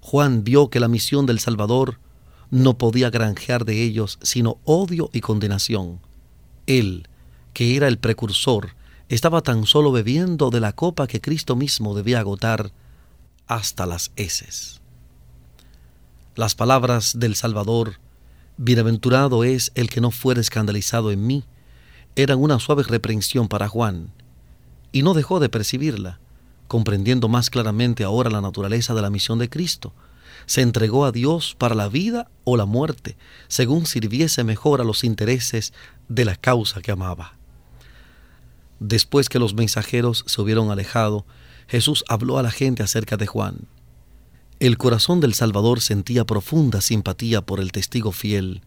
Juan 0.01 0.43
vio 0.43 0.69
que 0.69 0.81
la 0.81 0.89
misión 0.89 1.25
del 1.25 1.39
Salvador 1.39 2.01
no 2.51 2.77
podía 2.77 3.09
granjear 3.09 3.63
de 3.63 3.81
ellos 3.81 4.19
sino 4.23 4.57
odio 4.65 5.09
y 5.13 5.21
condenación. 5.21 6.01
Él, 6.67 7.07
que 7.53 7.77
era 7.77 7.87
el 7.87 7.97
precursor, 7.97 8.75
estaba 9.07 9.39
tan 9.39 9.65
solo 9.65 9.93
bebiendo 9.93 10.49
de 10.49 10.59
la 10.59 10.73
copa 10.73 11.07
que 11.07 11.21
Cristo 11.21 11.55
mismo 11.55 11.95
debía 11.95 12.19
agotar 12.19 12.73
hasta 13.49 13.85
las 13.85 14.11
heces. 14.15 14.79
Las 16.35 16.55
palabras 16.55 17.19
del 17.19 17.35
Salvador, 17.35 17.99
Bienaventurado 18.55 19.43
es 19.43 19.71
el 19.75 19.89
que 19.89 19.99
no 19.99 20.11
fuera 20.11 20.39
escandalizado 20.39 21.11
en 21.11 21.25
mí, 21.25 21.43
eran 22.15 22.39
una 22.39 22.59
suave 22.59 22.83
reprensión 22.83 23.47
para 23.47 23.67
Juan, 23.67 24.11
y 24.91 25.01
no 25.01 25.13
dejó 25.13 25.39
de 25.39 25.49
percibirla, 25.49 26.19
comprendiendo 26.67 27.27
más 27.27 27.49
claramente 27.49 28.03
ahora 28.03 28.29
la 28.29 28.41
naturaleza 28.41 28.93
de 28.93 29.01
la 29.01 29.09
misión 29.09 29.39
de 29.39 29.49
Cristo, 29.49 29.93
se 30.45 30.61
entregó 30.61 31.05
a 31.05 31.11
Dios 31.11 31.55
para 31.57 31.75
la 31.75 31.89
vida 31.89 32.29
o 32.43 32.55
la 32.55 32.65
muerte, 32.65 33.17
según 33.47 33.87
sirviese 33.87 34.43
mejor 34.43 34.79
a 34.79 34.83
los 34.83 35.03
intereses 35.03 35.73
de 36.07 36.25
la 36.25 36.35
causa 36.35 36.81
que 36.81 36.91
amaba. 36.91 37.33
Después 38.79 39.27
que 39.27 39.39
los 39.39 39.55
mensajeros 39.55 40.23
se 40.27 40.41
hubieron 40.41 40.69
alejado, 40.69 41.25
Jesús 41.69 42.03
habló 42.09 42.39
a 42.39 42.43
la 42.43 42.49
gente 42.49 42.81
acerca 42.81 43.15
de 43.15 43.27
Juan. 43.27 43.67
El 44.59 44.79
corazón 44.79 45.19
del 45.19 45.35
Salvador 45.35 45.81
sentía 45.81 46.25
profunda 46.25 46.81
simpatía 46.81 47.41
por 47.41 47.59
el 47.59 47.71
testigo 47.71 48.11
fiel, 48.11 48.63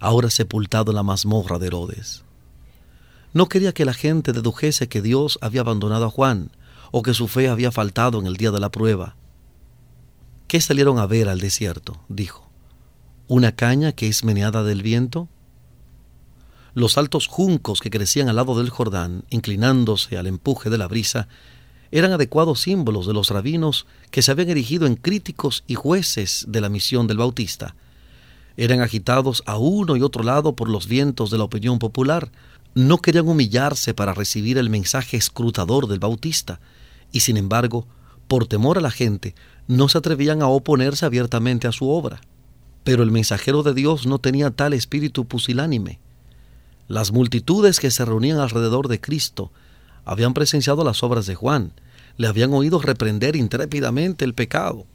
ahora 0.00 0.28
sepultado 0.28 0.90
en 0.90 0.96
la 0.96 1.04
mazmorra 1.04 1.60
de 1.60 1.68
Herodes. 1.68 2.24
No 3.32 3.48
quería 3.48 3.72
que 3.72 3.84
la 3.84 3.94
gente 3.94 4.32
dedujese 4.32 4.88
que 4.88 5.02
Dios 5.02 5.38
había 5.40 5.60
abandonado 5.60 6.06
a 6.06 6.10
Juan 6.10 6.50
o 6.90 7.02
que 7.02 7.14
su 7.14 7.28
fe 7.28 7.48
había 7.48 7.70
faltado 7.70 8.18
en 8.18 8.26
el 8.26 8.36
día 8.36 8.50
de 8.50 8.60
la 8.60 8.72
prueba. 8.72 9.14
¿Qué 10.48 10.60
salieron 10.60 10.98
a 10.98 11.06
ver 11.06 11.28
al 11.28 11.38
desierto? 11.38 12.00
dijo. 12.08 12.50
¿Una 13.28 13.52
caña 13.52 13.92
que 13.92 14.08
es 14.08 14.24
meneada 14.24 14.64
del 14.64 14.82
viento? 14.82 15.28
Los 16.74 16.98
altos 16.98 17.28
juncos 17.28 17.80
que 17.80 17.90
crecían 17.90 18.28
al 18.28 18.36
lado 18.36 18.58
del 18.58 18.70
Jordán, 18.70 19.24
inclinándose 19.30 20.18
al 20.18 20.26
empuje 20.26 20.70
de 20.70 20.78
la 20.78 20.88
brisa, 20.88 21.28
eran 21.90 22.12
adecuados 22.12 22.60
símbolos 22.60 23.06
de 23.06 23.12
los 23.12 23.30
rabinos 23.30 23.86
que 24.10 24.22
se 24.22 24.30
habían 24.30 24.50
erigido 24.50 24.86
en 24.86 24.96
críticos 24.96 25.64
y 25.66 25.74
jueces 25.74 26.44
de 26.48 26.60
la 26.60 26.68
misión 26.68 27.06
del 27.06 27.18
Bautista. 27.18 27.74
Eran 28.56 28.80
agitados 28.80 29.42
a 29.46 29.58
uno 29.58 29.96
y 29.96 30.02
otro 30.02 30.22
lado 30.22 30.56
por 30.56 30.68
los 30.68 30.88
vientos 30.88 31.30
de 31.30 31.38
la 31.38 31.44
opinión 31.44 31.78
popular. 31.78 32.32
No 32.74 32.98
querían 32.98 33.28
humillarse 33.28 33.94
para 33.94 34.14
recibir 34.14 34.58
el 34.58 34.70
mensaje 34.70 35.16
escrutador 35.16 35.86
del 35.86 35.98
Bautista, 35.98 36.60
y 37.12 37.20
sin 37.20 37.36
embargo, 37.36 37.86
por 38.28 38.46
temor 38.46 38.78
a 38.78 38.80
la 38.80 38.90
gente, 38.90 39.34
no 39.68 39.88
se 39.88 39.98
atrevían 39.98 40.42
a 40.42 40.48
oponerse 40.48 41.06
abiertamente 41.06 41.68
a 41.68 41.72
su 41.72 41.88
obra. 41.88 42.20
Pero 42.84 43.02
el 43.02 43.10
mensajero 43.10 43.62
de 43.62 43.74
Dios 43.74 44.06
no 44.06 44.18
tenía 44.18 44.50
tal 44.50 44.72
espíritu 44.72 45.26
pusilánime. 45.26 45.98
Las 46.88 47.12
multitudes 47.12 47.80
que 47.80 47.90
se 47.90 48.04
reunían 48.04 48.38
alrededor 48.38 48.88
de 48.88 49.00
Cristo 49.00 49.52
habían 50.06 50.32
presenciado 50.32 50.84
las 50.84 51.02
obras 51.02 51.26
de 51.26 51.34
Juan, 51.34 51.72
le 52.16 52.28
habían 52.28 52.54
oído 52.54 52.80
reprender 52.80 53.36
intrépidamente 53.36 54.24
el 54.24 54.32
pecado. 54.32 54.86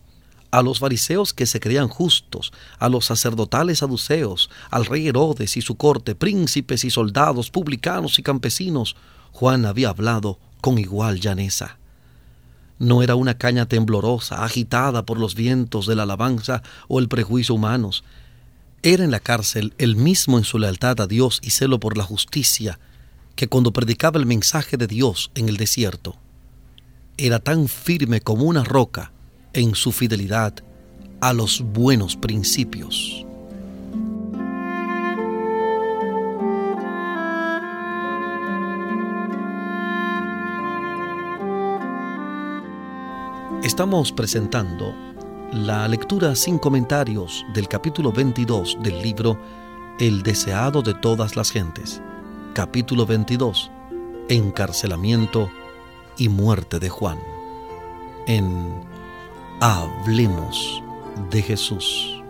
A 0.49 0.61
los 0.63 0.79
fariseos 0.79 1.33
que 1.33 1.45
se 1.45 1.59
creían 1.59 1.87
justos, 1.87 2.51
a 2.79 2.89
los 2.89 3.05
sacerdotales 3.05 3.79
saduceos, 3.79 4.49
al 4.69 4.85
rey 4.85 5.07
Herodes 5.07 5.55
y 5.55 5.61
su 5.61 5.75
corte, 5.75 6.15
príncipes 6.15 6.83
y 6.83 6.89
soldados, 6.89 7.51
publicanos 7.51 8.17
y 8.19 8.23
campesinos, 8.23 8.95
Juan 9.31 9.65
había 9.65 9.89
hablado 9.89 10.39
con 10.61 10.77
igual 10.77 11.19
llaneza. 11.19 11.77
No 12.79 13.03
era 13.03 13.15
una 13.15 13.37
caña 13.37 13.67
temblorosa, 13.67 14.43
agitada 14.43 15.05
por 15.05 15.19
los 15.19 15.35
vientos 15.35 15.85
de 15.85 15.95
la 15.95 16.03
alabanza 16.03 16.63
o 16.87 16.99
el 16.99 17.07
prejuicio 17.07 17.55
humanos. 17.55 18.03
Era 18.81 19.03
en 19.03 19.11
la 19.11 19.19
cárcel 19.19 19.73
el 19.77 19.95
mismo 19.95 20.37
en 20.37 20.43
su 20.43 20.57
lealtad 20.57 20.99
a 20.99 21.07
Dios 21.07 21.39
y 21.43 21.51
celo 21.51 21.79
por 21.79 21.97
la 21.97 22.03
justicia, 22.03 22.79
que 23.41 23.47
cuando 23.47 23.73
predicaba 23.73 24.19
el 24.19 24.27
mensaje 24.27 24.77
de 24.77 24.85
Dios 24.85 25.31
en 25.33 25.49
el 25.49 25.57
desierto, 25.57 26.15
era 27.17 27.39
tan 27.39 27.67
firme 27.67 28.21
como 28.21 28.43
una 28.43 28.63
roca 28.63 29.13
en 29.53 29.73
su 29.73 29.91
fidelidad 29.91 30.53
a 31.21 31.33
los 31.33 31.61
buenos 31.61 32.15
principios. 32.15 33.25
Estamos 43.63 44.11
presentando 44.11 44.93
la 45.51 45.87
lectura 45.87 46.35
sin 46.35 46.59
comentarios 46.59 47.43
del 47.55 47.67
capítulo 47.67 48.11
22 48.11 48.77
del 48.83 49.01
libro 49.01 49.35
El 49.99 50.21
deseado 50.21 50.83
de 50.83 50.93
todas 50.93 51.35
las 51.35 51.49
gentes. 51.49 52.03
Capítulo 52.53 53.05
22. 53.05 53.71
Encarcelamiento 54.27 55.49
y 56.17 56.27
muerte 56.27 56.79
de 56.79 56.89
Juan. 56.89 57.17
En 58.27 58.83
Hablemos 59.61 60.83
de 61.29 61.41
Jesús. 61.43 62.20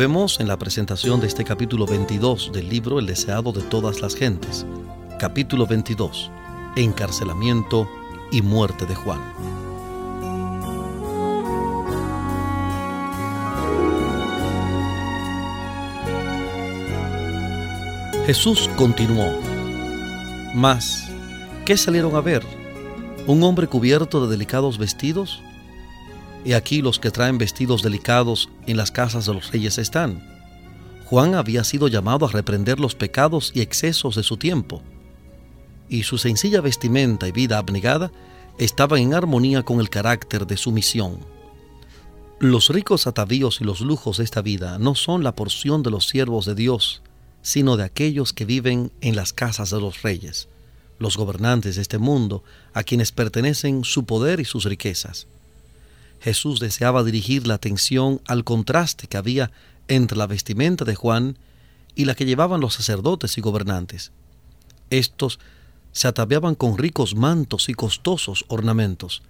Volvemos 0.00 0.40
en 0.40 0.48
la 0.48 0.56
presentación 0.56 1.20
de 1.20 1.26
este 1.26 1.44
capítulo 1.44 1.84
22 1.84 2.52
del 2.54 2.70
libro 2.70 2.98
El 2.98 3.04
deseado 3.04 3.52
de 3.52 3.60
todas 3.60 4.00
las 4.00 4.14
gentes. 4.14 4.64
Capítulo 5.18 5.66
22. 5.66 6.30
Encarcelamiento 6.74 7.86
y 8.32 8.40
muerte 8.40 8.86
de 8.86 8.94
Juan. 8.94 9.20
Jesús 18.24 18.70
continuó. 18.78 19.38
Mas, 20.54 21.10
¿qué 21.66 21.76
salieron 21.76 22.16
a 22.16 22.22
ver? 22.22 22.42
¿Un 23.26 23.42
hombre 23.42 23.66
cubierto 23.66 24.24
de 24.24 24.30
delicados 24.30 24.78
vestidos? 24.78 25.42
Y 26.44 26.54
aquí 26.54 26.82
los 26.82 26.98
que 26.98 27.10
traen 27.10 27.38
vestidos 27.38 27.82
delicados 27.82 28.48
en 28.66 28.76
las 28.76 28.90
casas 28.90 29.26
de 29.26 29.34
los 29.34 29.50
reyes 29.52 29.78
están. 29.78 30.26
Juan 31.06 31.34
había 31.34 31.64
sido 31.64 31.88
llamado 31.88 32.26
a 32.26 32.30
reprender 32.30 32.78
los 32.78 32.94
pecados 32.94 33.50
y 33.54 33.60
excesos 33.60 34.14
de 34.14 34.22
su 34.22 34.36
tiempo, 34.36 34.82
y 35.88 36.04
su 36.04 36.18
sencilla 36.18 36.60
vestimenta 36.60 37.26
y 37.26 37.32
vida 37.32 37.58
abnegada 37.58 38.12
estaban 38.58 39.00
en 39.00 39.14
armonía 39.14 39.64
con 39.64 39.80
el 39.80 39.90
carácter 39.90 40.46
de 40.46 40.56
su 40.56 40.70
misión. 40.70 41.18
Los 42.38 42.68
ricos 42.68 43.06
atavíos 43.06 43.60
y 43.60 43.64
los 43.64 43.80
lujos 43.80 44.18
de 44.18 44.24
esta 44.24 44.40
vida 44.40 44.78
no 44.78 44.94
son 44.94 45.24
la 45.24 45.34
porción 45.34 45.82
de 45.82 45.90
los 45.90 46.06
siervos 46.08 46.46
de 46.46 46.54
Dios, 46.54 47.02
sino 47.42 47.76
de 47.76 47.84
aquellos 47.84 48.32
que 48.32 48.44
viven 48.44 48.92
en 49.00 49.16
las 49.16 49.32
casas 49.32 49.70
de 49.70 49.80
los 49.80 50.02
reyes, 50.02 50.48
los 50.98 51.16
gobernantes 51.16 51.76
de 51.76 51.82
este 51.82 51.98
mundo, 51.98 52.44
a 52.72 52.82
quienes 52.82 53.12
pertenecen 53.12 53.84
su 53.84 54.04
poder 54.04 54.40
y 54.40 54.44
sus 54.44 54.64
riquezas. 54.64 55.26
Jesús 56.20 56.60
deseaba 56.60 57.02
dirigir 57.02 57.46
la 57.46 57.54
atención 57.54 58.20
al 58.26 58.44
contraste 58.44 59.06
que 59.06 59.16
había 59.16 59.50
entre 59.88 60.18
la 60.18 60.26
vestimenta 60.26 60.84
de 60.84 60.94
Juan 60.94 61.38
y 61.94 62.04
la 62.04 62.14
que 62.14 62.26
llevaban 62.26 62.60
los 62.60 62.74
sacerdotes 62.74 63.38
y 63.38 63.40
gobernantes. 63.40 64.12
Estos 64.90 65.40
se 65.92 66.08
ataviaban 66.08 66.54
con 66.54 66.78
ricos 66.78 67.14
mantos 67.14 67.68
y 67.68 67.74
costosos 67.74 68.44
ornamentos. 68.48 69.22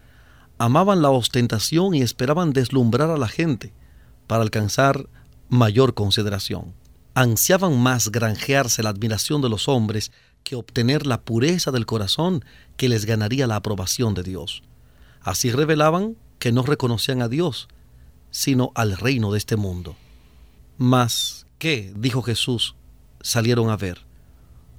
Amaban 0.59 1.00
la 1.00 1.11
ostentación 1.11 1.94
y 1.94 2.03
esperaban 2.03 2.53
deslumbrar 2.53 3.11
a 3.11 3.16
la 3.16 3.29
gente 3.29 3.72
para 4.26 4.42
alcanzar 4.42 5.09
mayor 5.48 5.94
consideración. 5.94 6.74
Ansiaban 7.14 7.81
más 7.81 8.12
granjearse 8.12 8.83
la 8.83 8.90
admiración 8.90 9.42
de 9.42 9.48
los 9.48 9.68
hombres 9.68 10.12
que 10.44 10.57
obtener 10.57 11.07
la 11.07 11.22
pureza 11.22 11.70
del 11.70 11.87
corazón 11.87 12.44
que 12.76 12.88
les 12.88 13.05
ganaría 13.05 13.46
la 13.46 13.57
aprobación 13.57 14.14
de 14.14 14.22
Dios. 14.22 14.62
Así 15.22 15.50
revelaban 15.50 16.16
que 16.40 16.50
no 16.50 16.62
reconocían 16.62 17.22
a 17.22 17.29
Dios, 17.29 17.68
sino 18.33 18.72
al 18.74 18.96
reino 18.96 19.31
de 19.31 19.38
este 19.38 19.57
mundo. 19.57 19.94
Mas, 20.79 21.46
¿qué? 21.59 21.92
dijo 21.94 22.22
Jesús, 22.22 22.74
salieron 23.20 23.70
a 23.70 23.76
ver. 23.76 24.00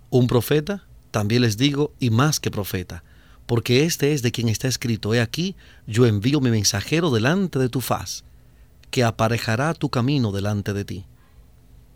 ¿Un 0.10 0.28
profeta? 0.28 0.86
También 1.12 1.44
les 1.44 1.58
digo, 1.58 1.94
y 2.00 2.10
más 2.10 2.40
que 2.40 2.52
profeta, 2.52 3.04
porque 3.46 3.86
este 3.86 4.14
es 4.14 4.24
de 4.24 4.32
quien 4.32 4.50
está 4.50 4.68
escrito, 4.68 5.14
he 5.14 5.22
aquí, 5.22 5.56
yo 5.86 6.06
envío 6.06 6.42
mi 6.42 6.50
mensajero 6.50 7.12
delante 7.12 7.60
de 7.60 7.70
tu 7.70 7.80
faz, 7.80 8.24
que 8.90 9.04
aparejará 9.04 9.74
tu 9.76 9.90
camino 9.90 10.32
delante 10.32 10.74
de 10.74 10.84
ti. 10.84 11.06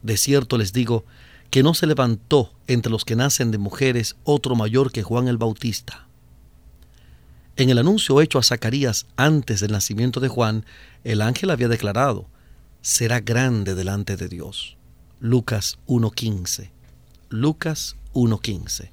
De 0.04 0.15
cierto 0.15 0.58
les 0.60 0.73
digo, 0.73 1.06
que 1.49 1.63
no 1.63 1.73
se 1.73 1.88
levantó 1.88 2.54
entre 2.67 2.91
los 2.91 3.04
que 3.04 3.15
nacen 3.15 3.49
de 3.49 3.58
mujeres 3.58 4.15
otro 4.23 4.56
mayor 4.56 4.91
que 4.91 5.01
Juan 5.04 5.28
el 5.28 5.38
Bautista 5.38 6.04
en 7.57 7.69
el 7.69 7.77
anuncio 7.77 8.21
hecho 8.21 8.37
a 8.37 8.43
Zacarías 8.43 9.05
antes 9.15 9.61
del 9.61 9.71
nacimiento 9.71 10.19
de 10.19 10.27
Juan, 10.27 10.65
el 11.03 11.21
ángel 11.21 11.51
había 11.51 11.67
declarado, 11.67 12.27
será 12.81 13.21
grande 13.21 13.75
delante 13.75 14.17
de 14.17 14.27
Dios. 14.27 14.75
Lucas 15.19 15.77
1.15. 15.87 16.69
Lucas 17.29 17.95
1.15. 18.13 18.89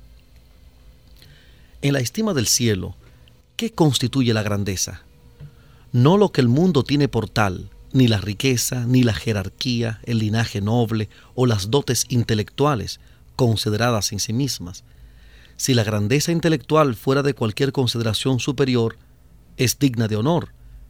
En 1.83 1.93
la 1.93 2.01
estima 2.01 2.33
del 2.35 2.47
cielo, 2.47 2.95
¿qué 3.57 3.73
constituye 3.73 4.33
la 4.33 4.45
grandeza? 4.45 5.03
No 5.91 6.17
lo 6.17 6.31
que 6.31 6.41
el 6.41 6.49
mundo 6.49 6.85
tiene 6.85 7.09
por 7.09 7.29
tal, 7.29 7.69
ni 7.93 8.07
la 8.07 8.19
riqueza, 8.19 8.87
ni 8.87 9.03
la 9.03 9.13
jerarquía, 9.13 10.01
el 10.05 10.19
linaje 10.19 10.61
noble 10.61 11.09
o 11.35 11.47
las 11.47 11.71
dotes 11.71 12.07
intelectuales 12.09 13.01
consideradas 13.35 14.13
en 14.13 14.21
sí 14.21 14.33
mismas, 14.33 14.85
si 15.63 15.75
la 15.75 15.85
grandeza 15.85 16.33
intelectual 16.33 16.97
fuera 16.97 17.23
de 17.23 17.35
cualquier 17.35 17.71
consideración 17.71 18.41
superior, 18.41 18.97
es 19.57 19.79
digna 19.79 20.09
de 20.09 20.17
honor, 20.17 20.49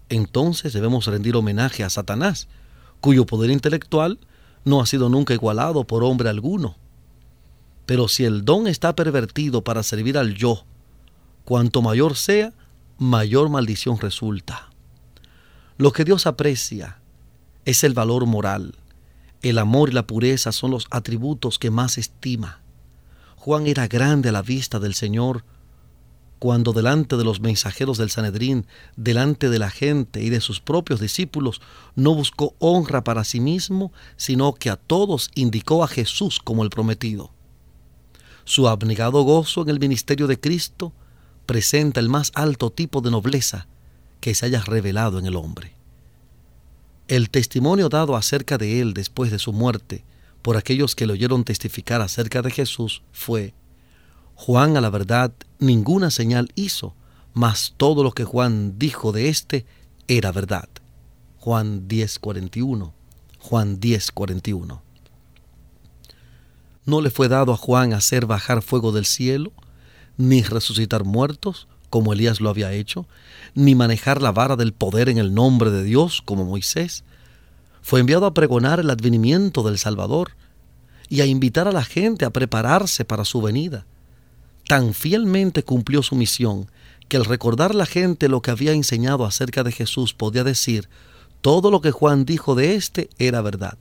entonces 0.08 0.72
debemos 0.72 1.04
rendir 1.04 1.36
homenaje 1.36 1.84
a 1.84 1.90
Satanás, 1.90 2.48
cuyo 3.02 3.26
poder 3.26 3.50
intelectual 3.50 4.18
no 4.64 4.80
ha 4.80 4.86
sido 4.86 5.10
nunca 5.10 5.34
igualado 5.34 5.86
por 5.86 6.02
hombre 6.02 6.30
alguno. 6.30 6.78
Pero 7.84 8.08
si 8.08 8.24
el 8.24 8.46
don 8.46 8.66
está 8.66 8.96
pervertido 8.96 9.62
para 9.62 9.82
servir 9.82 10.16
al 10.16 10.36
yo, 10.36 10.64
cuanto 11.44 11.82
mayor 11.82 12.16
sea, 12.16 12.54
mayor 12.96 13.50
maldición 13.50 14.00
resulta. 14.00 14.70
Lo 15.76 15.92
que 15.92 16.04
Dios 16.04 16.26
aprecia 16.26 16.98
es 17.66 17.84
el 17.84 17.92
valor 17.92 18.24
moral. 18.24 18.74
El 19.42 19.58
amor 19.58 19.90
y 19.90 19.92
la 19.92 20.06
pureza 20.06 20.50
son 20.50 20.70
los 20.70 20.86
atributos 20.90 21.58
que 21.58 21.70
más 21.70 21.98
estima. 21.98 22.61
Juan 23.44 23.66
era 23.66 23.88
grande 23.88 24.28
a 24.28 24.32
la 24.32 24.42
vista 24.42 24.78
del 24.78 24.94
Señor 24.94 25.44
cuando 26.38 26.72
delante 26.72 27.16
de 27.16 27.24
los 27.24 27.40
mensajeros 27.40 27.98
del 27.98 28.08
Sanedrín, 28.08 28.68
delante 28.94 29.50
de 29.50 29.58
la 29.58 29.68
gente 29.68 30.22
y 30.22 30.30
de 30.30 30.40
sus 30.40 30.60
propios 30.60 31.00
discípulos, 31.00 31.60
no 31.96 32.14
buscó 32.14 32.54
honra 32.60 33.02
para 33.02 33.24
sí 33.24 33.40
mismo, 33.40 33.92
sino 34.16 34.52
que 34.52 34.70
a 34.70 34.76
todos 34.76 35.28
indicó 35.34 35.82
a 35.82 35.88
Jesús 35.88 36.38
como 36.38 36.62
el 36.62 36.70
prometido. 36.70 37.32
Su 38.44 38.68
abnegado 38.68 39.22
gozo 39.22 39.62
en 39.62 39.70
el 39.70 39.80
ministerio 39.80 40.28
de 40.28 40.38
Cristo 40.38 40.92
presenta 41.44 41.98
el 41.98 42.08
más 42.08 42.30
alto 42.36 42.70
tipo 42.70 43.00
de 43.00 43.10
nobleza 43.10 43.66
que 44.20 44.36
se 44.36 44.46
haya 44.46 44.60
revelado 44.60 45.18
en 45.18 45.26
el 45.26 45.34
hombre. 45.34 45.74
El 47.08 47.28
testimonio 47.28 47.88
dado 47.88 48.14
acerca 48.14 48.56
de 48.56 48.80
él 48.80 48.94
después 48.94 49.32
de 49.32 49.40
su 49.40 49.52
muerte 49.52 50.04
por 50.42 50.56
aquellos 50.56 50.94
que 50.94 51.06
le 51.06 51.14
oyeron 51.14 51.44
testificar 51.44 52.00
acerca 52.00 52.42
de 52.42 52.50
Jesús 52.50 53.02
fue, 53.12 53.54
Juan 54.34 54.76
a 54.76 54.80
la 54.80 54.90
verdad 54.90 55.32
ninguna 55.58 56.10
señal 56.10 56.50
hizo, 56.56 56.94
mas 57.32 57.74
todo 57.76 58.02
lo 58.02 58.12
que 58.12 58.24
Juan 58.24 58.78
dijo 58.78 59.12
de 59.12 59.28
éste 59.28 59.64
era 60.08 60.32
verdad. 60.32 60.68
Juan 61.38 61.88
10:41. 61.88 62.92
Juan 63.38 63.80
10:41. 63.80 64.82
No 66.84 67.00
le 67.00 67.10
fue 67.10 67.28
dado 67.28 67.52
a 67.52 67.56
Juan 67.56 67.92
hacer 67.92 68.26
bajar 68.26 68.62
fuego 68.62 68.92
del 68.92 69.06
cielo, 69.06 69.52
ni 70.16 70.42
resucitar 70.42 71.04
muertos, 71.04 71.68
como 71.90 72.12
Elías 72.12 72.40
lo 72.40 72.50
había 72.50 72.72
hecho, 72.72 73.06
ni 73.54 73.74
manejar 73.74 74.22
la 74.22 74.32
vara 74.32 74.56
del 74.56 74.72
poder 74.72 75.08
en 75.08 75.18
el 75.18 75.34
nombre 75.34 75.70
de 75.70 75.84
Dios, 75.84 76.22
como 76.24 76.44
Moisés, 76.44 77.04
fue 77.82 78.00
enviado 78.00 78.26
a 78.26 78.32
pregonar 78.34 78.80
el 78.80 78.88
advenimiento 78.88 79.62
del 79.62 79.78
Salvador 79.78 80.30
y 81.08 81.20
a 81.20 81.26
invitar 81.26 81.68
a 81.68 81.72
la 81.72 81.84
gente 81.84 82.24
a 82.24 82.30
prepararse 82.30 83.04
para 83.04 83.24
su 83.24 83.42
venida. 83.42 83.84
Tan 84.66 84.94
fielmente 84.94 85.64
cumplió 85.64 86.02
su 86.02 86.14
misión 86.14 86.70
que 87.08 87.16
al 87.18 87.24
recordar 87.26 87.74
la 87.74 87.84
gente 87.84 88.28
lo 88.28 88.40
que 88.40 88.52
había 88.52 88.72
enseñado 88.72 89.26
acerca 89.26 89.62
de 89.64 89.72
Jesús 89.72 90.14
podía 90.14 90.44
decir, 90.44 90.88
todo 91.42 91.70
lo 91.70 91.82
que 91.82 91.90
Juan 91.90 92.24
dijo 92.24 92.54
de 92.54 92.76
éste 92.76 93.10
era 93.18 93.42
verdad. 93.42 93.76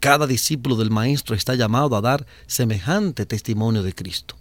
Cada 0.00 0.28
discípulo 0.28 0.76
del 0.76 0.90
Maestro 0.90 1.34
está 1.34 1.56
llamado 1.56 1.96
a 1.96 2.00
dar 2.00 2.24
semejante 2.46 3.26
testimonio 3.26 3.82
de 3.82 3.94
Cristo. 3.94 4.36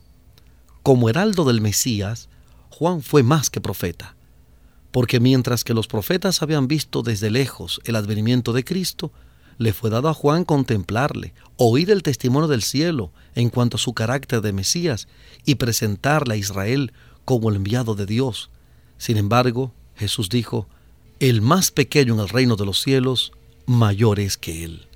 Como 0.84 1.10
heraldo 1.10 1.44
del 1.44 1.62
Mesías, 1.62 2.30
Juan 2.70 3.02
fue 3.02 3.24
más 3.24 3.50
que 3.50 3.60
profeta, 3.60 4.16
porque 4.98 5.20
mientras 5.20 5.64
que 5.64 5.76
los 5.76 5.86
profetas 5.86 6.42
habían 6.42 6.68
visto 6.68 7.04
desde 7.04 7.30
lejos 7.30 7.80
el 7.84 7.96
advenimiento 7.98 8.52
de 8.52 8.64
Cristo, 8.64 9.12
le 9.60 9.72
fue 9.72 9.92
dado 9.92 10.10
a 10.10 10.14
Juan 10.16 10.44
contemplarle, 10.44 11.36
oír 11.56 11.92
el 11.92 12.02
testimonio 12.02 12.48
del 12.48 12.64
cielo 12.64 13.12
en 13.36 13.52
cuanto 13.52 13.78
a 13.78 13.80
su 13.80 13.94
carácter 13.94 14.42
de 14.42 14.54
Mesías 14.54 15.08
y 15.46 15.54
presentarle 15.54 16.34
a 16.34 16.38
Israel 16.38 16.94
como 17.26 17.52
el 17.52 17.58
enviado 17.58 17.94
de 17.94 18.08
Dios. 18.08 18.50
Sin 18.98 19.18
embargo, 19.18 19.72
Jesús 19.96 20.30
dijo, 20.30 20.68
el 21.20 21.44
más 21.44 21.70
pequeño 21.70 22.16
en 22.16 22.22
el 22.22 22.30
reino 22.30 22.56
de 22.56 22.66
los 22.66 22.82
cielos, 22.82 23.34
mayor 23.68 24.20
es 24.20 24.36
que 24.36 24.64
él. 24.64 24.88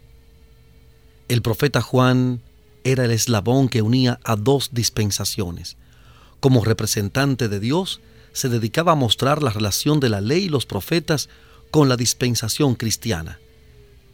El 1.27 1.43
profeta 1.43 1.83
Juan 1.83 2.41
era 2.83 3.05
el 3.05 3.11
eslabón 3.11 3.69
que 3.69 3.83
unía 3.83 4.19
a 4.23 4.35
dos 4.35 4.71
dispensaciones. 4.73 5.77
Como 6.39 6.65
representante 6.65 7.47
de 7.49 7.59
Dios, 7.59 8.01
se 8.33 8.49
dedicaba 8.49 8.93
a 8.93 8.95
mostrar 8.95 9.43
la 9.43 9.51
relación 9.51 9.99
de 9.99 10.09
la 10.09 10.21
ley 10.21 10.45
y 10.45 10.49
los 10.49 10.65
profetas 10.65 11.29
con 11.69 11.89
la 11.89 11.97
dispensación 11.97 12.75
cristiana. 12.75 13.39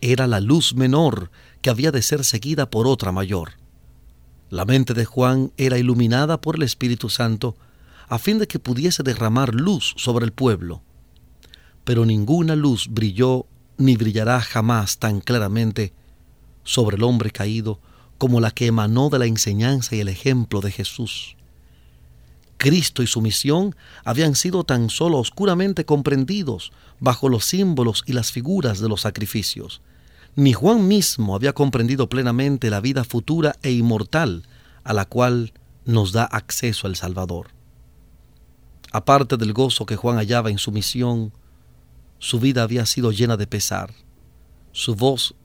Era 0.01 0.27
la 0.27 0.39
luz 0.39 0.75
menor 0.75 1.31
que 1.61 1.69
había 1.69 1.91
de 1.91 2.01
ser 2.01 2.23
seguida 2.23 2.69
por 2.69 2.87
otra 2.87 3.11
mayor. 3.11 3.53
La 4.49 4.65
mente 4.65 4.93
de 4.93 5.05
Juan 5.05 5.51
era 5.57 5.77
iluminada 5.77 6.39
por 6.39 6.55
el 6.55 6.63
Espíritu 6.63 7.09
Santo 7.09 7.55
a 8.07 8.19
fin 8.19 8.39
de 8.39 8.47
que 8.47 8.59
pudiese 8.59 9.03
derramar 9.03 9.53
luz 9.53 9.93
sobre 9.97 10.25
el 10.25 10.31
pueblo. 10.31 10.81
Pero 11.83 12.05
ninguna 12.05 12.55
luz 12.55 12.87
brilló 12.89 13.45
ni 13.77 13.97
brillará 13.97 14.41
jamás 14.41 14.97
tan 14.97 15.19
claramente 15.19 15.93
sobre 16.63 16.97
el 16.97 17.03
hombre 17.03 17.31
caído 17.31 17.79
como 18.17 18.39
la 18.39 18.51
que 18.51 18.67
emanó 18.67 19.09
de 19.09 19.19
la 19.19 19.25
enseñanza 19.25 19.95
y 19.95 19.99
el 19.99 20.07
ejemplo 20.07 20.61
de 20.61 20.71
Jesús. 20.71 21.36
Cristo 22.57 23.03
y 23.03 23.07
su 23.07 23.21
misión 23.21 23.75
habían 24.03 24.35
sido 24.35 24.63
tan 24.63 24.89
solo 24.89 25.17
oscuramente 25.19 25.85
comprendidos 25.85 26.71
bajo 26.99 27.29
los 27.29 27.45
símbolos 27.45 28.03
y 28.05 28.13
las 28.13 28.31
figuras 28.31 28.79
de 28.79 28.89
los 28.89 29.01
sacrificios. 29.01 29.81
Ni 30.35 30.53
Juan 30.53 30.87
mismo 30.87 31.35
había 31.35 31.53
comprendido 31.53 32.09
plenamente 32.09 32.69
la 32.69 32.81
vida 32.81 33.03
futura 33.03 33.55
e 33.61 33.71
inmortal 33.71 34.43
a 34.83 34.93
la 34.93 35.05
cual 35.05 35.53
nos 35.85 36.11
da 36.11 36.23
acceso 36.23 36.87
el 36.87 36.95
Salvador. 36.95 37.47
Aparte 38.91 39.37
del 39.37 39.53
gozo 39.53 39.85
que 39.85 39.95
Juan 39.95 40.17
hallaba 40.17 40.49
en 40.49 40.57
su 40.57 40.71
misión, 40.71 41.33
su 42.19 42.39
vida 42.39 42.63
había 42.63 42.85
sido 42.85 43.11
llena 43.11 43.37
de 43.37 43.47
pesar. 43.47 43.93
Su 44.71 44.95
voz 44.95 45.35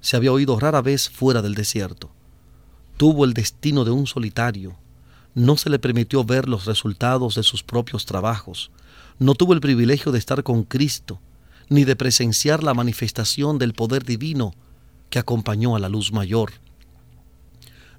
se 0.00 0.16
había 0.16 0.32
oído 0.32 0.58
rara 0.60 0.82
vez 0.82 1.08
fuera 1.08 1.40
del 1.40 1.54
desierto. 1.54 2.10
Tuvo 2.96 3.24
el 3.24 3.34
destino 3.34 3.84
de 3.84 3.90
un 3.90 4.06
solitario, 4.06 4.76
no 5.34 5.56
se 5.56 5.70
le 5.70 5.78
permitió 5.78 6.24
ver 6.24 6.48
los 6.48 6.64
resultados 6.64 7.34
de 7.34 7.42
sus 7.42 7.62
propios 7.62 8.06
trabajos, 8.06 8.70
no 9.18 9.34
tuvo 9.34 9.52
el 9.52 9.60
privilegio 9.60 10.12
de 10.12 10.18
estar 10.18 10.42
con 10.42 10.64
Cristo, 10.64 11.20
ni 11.68 11.84
de 11.84 11.96
presenciar 11.96 12.62
la 12.62 12.74
manifestación 12.74 13.58
del 13.58 13.72
poder 13.72 14.04
divino 14.04 14.54
que 15.10 15.18
acompañó 15.18 15.76
a 15.76 15.78
la 15.78 15.88
luz 15.88 16.12
mayor. 16.12 16.52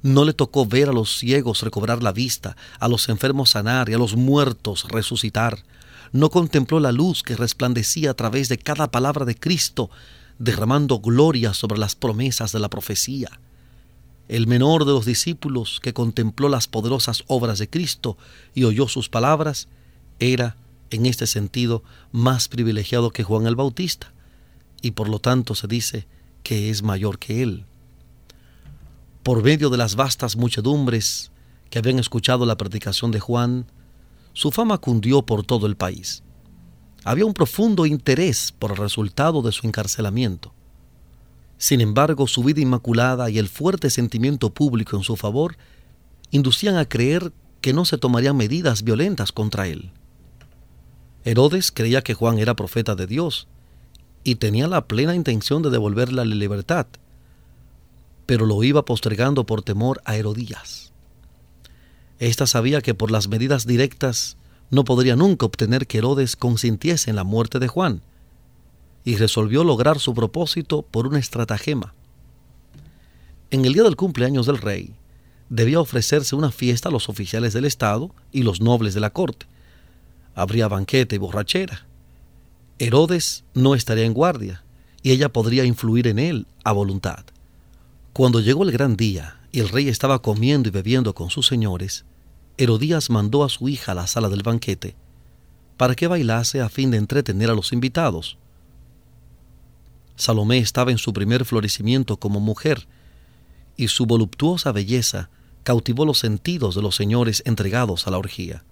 No 0.01 0.23
le 0.23 0.33
tocó 0.33 0.65
ver 0.65 0.89
a 0.89 0.93
los 0.93 1.17
ciegos 1.17 1.61
recobrar 1.61 2.03
la 2.03 2.11
vista, 2.11 2.55
a 2.79 2.87
los 2.87 3.09
enfermos 3.09 3.51
sanar 3.51 3.89
y 3.89 3.93
a 3.93 3.97
los 3.97 4.15
muertos 4.15 4.85
resucitar. 4.89 5.63
No 6.11 6.29
contempló 6.29 6.79
la 6.79 6.91
luz 6.91 7.23
que 7.23 7.35
resplandecía 7.35 8.11
a 8.11 8.13
través 8.13 8.47
de 8.49 8.57
cada 8.57 8.91
palabra 8.91 9.25
de 9.25 9.35
Cristo, 9.35 9.89
derramando 10.37 10.99
gloria 10.99 11.53
sobre 11.53 11.79
las 11.79 11.95
promesas 11.95 12.51
de 12.51 12.59
la 12.59 12.69
profecía. 12.69 13.39
El 14.27 14.47
menor 14.47 14.85
de 14.85 14.91
los 14.91 15.05
discípulos 15.05 15.79
que 15.81 15.93
contempló 15.93 16.49
las 16.49 16.67
poderosas 16.67 17.23
obras 17.27 17.59
de 17.59 17.69
Cristo 17.69 18.17
y 18.53 18.63
oyó 18.63 18.87
sus 18.87 19.07
palabras, 19.07 19.67
era, 20.19 20.57
en 20.89 21.05
este 21.05 21.27
sentido, 21.27 21.83
más 22.11 22.47
privilegiado 22.47 23.11
que 23.11 23.23
Juan 23.23 23.45
el 23.45 23.55
Bautista, 23.55 24.13
y 24.81 24.91
por 24.91 25.09
lo 25.09 25.19
tanto 25.19 25.53
se 25.53 25.67
dice 25.67 26.07
que 26.41 26.69
es 26.69 26.81
mayor 26.81 27.19
que 27.19 27.43
él. 27.43 27.65
Por 29.21 29.43
medio 29.43 29.69
de 29.69 29.77
las 29.77 29.95
vastas 29.95 30.35
muchedumbres 30.35 31.31
que 31.69 31.79
habían 31.79 31.99
escuchado 31.99 32.45
la 32.45 32.57
predicación 32.57 33.11
de 33.11 33.19
Juan, 33.19 33.65
su 34.33 34.51
fama 34.51 34.77
cundió 34.77 35.25
por 35.25 35.45
todo 35.45 35.65
el 35.65 35.75
país. 35.75 36.23
Había 37.03 37.25
un 37.25 37.33
profundo 37.33 37.85
interés 37.85 38.51
por 38.51 38.71
el 38.71 38.77
resultado 38.77 39.41
de 39.41 39.51
su 39.51 39.67
encarcelamiento. 39.67 40.53
Sin 41.57 41.81
embargo, 41.81 42.27
su 42.27 42.43
vida 42.43 42.61
inmaculada 42.61 43.29
y 43.29 43.39
el 43.39 43.47
fuerte 43.47 43.89
sentimiento 43.89 44.53
público 44.53 44.97
en 44.97 45.03
su 45.03 45.15
favor 45.15 45.57
inducían 46.31 46.75
a 46.75 46.85
creer 46.85 47.31
que 47.61 47.73
no 47.73 47.85
se 47.85 47.97
tomarían 47.97 48.37
medidas 48.37 48.83
violentas 48.83 49.31
contra 49.31 49.67
él. 49.67 49.91
Herodes 51.23 51.71
creía 51.71 52.03
que 52.03 52.13
Juan 52.13 52.37
era 52.37 52.55
profeta 52.55 52.95
de 52.95 53.07
Dios 53.07 53.47
y 54.23 54.35
tenía 54.35 54.67
la 54.67 54.87
plena 54.87 55.15
intención 55.15 55.61
de 55.63 55.69
devolverle 55.69 56.25
la 56.25 56.35
libertad, 56.35 56.87
pero 58.25 58.45
lo 58.45 58.61
iba 58.63 58.85
postergando 58.85 59.45
por 59.45 59.61
temor 59.61 60.01
a 60.05 60.15
Herodías. 60.15 60.93
Esta 62.19 62.47
sabía 62.47 62.81
que 62.81 62.93
por 62.93 63.11
las 63.11 63.27
medidas 63.27 63.65
directas 63.65 64.37
no 64.69 64.83
podría 64.83 65.15
nunca 65.15 65.45
obtener 65.45 65.87
que 65.87 65.99
Herodes 65.99 66.35
consintiese 66.35 67.09
en 67.09 67.15
la 67.15 67.23
muerte 67.23 67.59
de 67.59 67.67
Juan, 67.67 68.01
y 69.05 69.15
resolvió 69.15 69.63
lograr 69.63 69.99
su 69.99 70.13
propósito 70.13 70.81
por 70.81 71.07
una 71.07 71.19
estratagema. 71.19 71.93
En 73.51 73.63
el 73.63 73.73
día 73.73 73.83
del 73.83 73.95
cumpleaños 73.95 74.47
del 74.47 74.57
rey, 74.57 74.95
debía 75.49 75.79
ofrecerse 75.79 76.35
una 76.35 76.51
fiesta 76.51 76.89
a 76.89 76.91
los 76.91 77.07
oficiales 77.07 77.53
del 77.53 77.65
Estado 77.65 78.13
y 78.31 78.41
los 78.41 78.59
nobles 78.59 78.95
de 78.95 78.99
la 78.99 79.11
corte. 79.11 79.45
Habría 80.33 80.67
banquete 80.67 81.15
y 81.15 81.19
borrachera. 81.19 81.85
Herodes 82.79 83.45
no 83.53 83.75
estaría 83.75 84.05
en 84.05 84.13
guardia 84.13 84.63
y 85.03 85.11
ella 85.11 85.31
podría 85.31 85.63
influir 85.63 86.07
en 86.07 86.19
él 86.19 86.47
a 86.63 86.71
voluntad. 86.71 87.23
Cuando 88.11 88.41
llegó 88.41 88.63
el 88.63 88.71
gran 88.71 88.97
día 88.97 89.39
y 89.51 89.59
el 89.59 89.69
rey 89.69 89.87
estaba 89.87 90.21
comiendo 90.21 90.67
y 90.67 90.71
bebiendo 90.71 91.13
con 91.13 91.29
sus 91.29 91.45
señores, 91.45 92.05
Herodías 92.57 93.09
mandó 93.09 93.43
a 93.43 93.49
su 93.49 93.69
hija 93.69 93.91
a 93.91 93.95
la 93.95 94.07
sala 94.07 94.29
del 94.29 94.41
banquete 94.41 94.95
para 95.77 95.93
que 95.93 96.07
bailase 96.07 96.61
a 96.61 96.69
fin 96.69 96.91
de 96.91 96.97
entretener 96.97 97.49
a 97.49 97.53
los 97.53 97.71
invitados. 97.73 98.37
Salomé 100.15 100.59
estaba 100.59 100.91
en 100.91 100.97
su 100.97 101.11
primer 101.13 101.45
florecimiento 101.45 102.17
como 102.17 102.39
mujer, 102.39 102.87
y 103.77 103.89
su 103.89 104.05
voluptuosa 104.05 104.71
belleza 104.71 105.29
cautivó 105.63 106.05
los 106.05 106.19
sentidos 106.19 106.75
de 106.75 106.81
los 106.81 106.95
señores 106.95 107.43
entregados 107.45 108.07
a 108.07 108.11
la 108.11 108.17
orgía. 108.17 108.63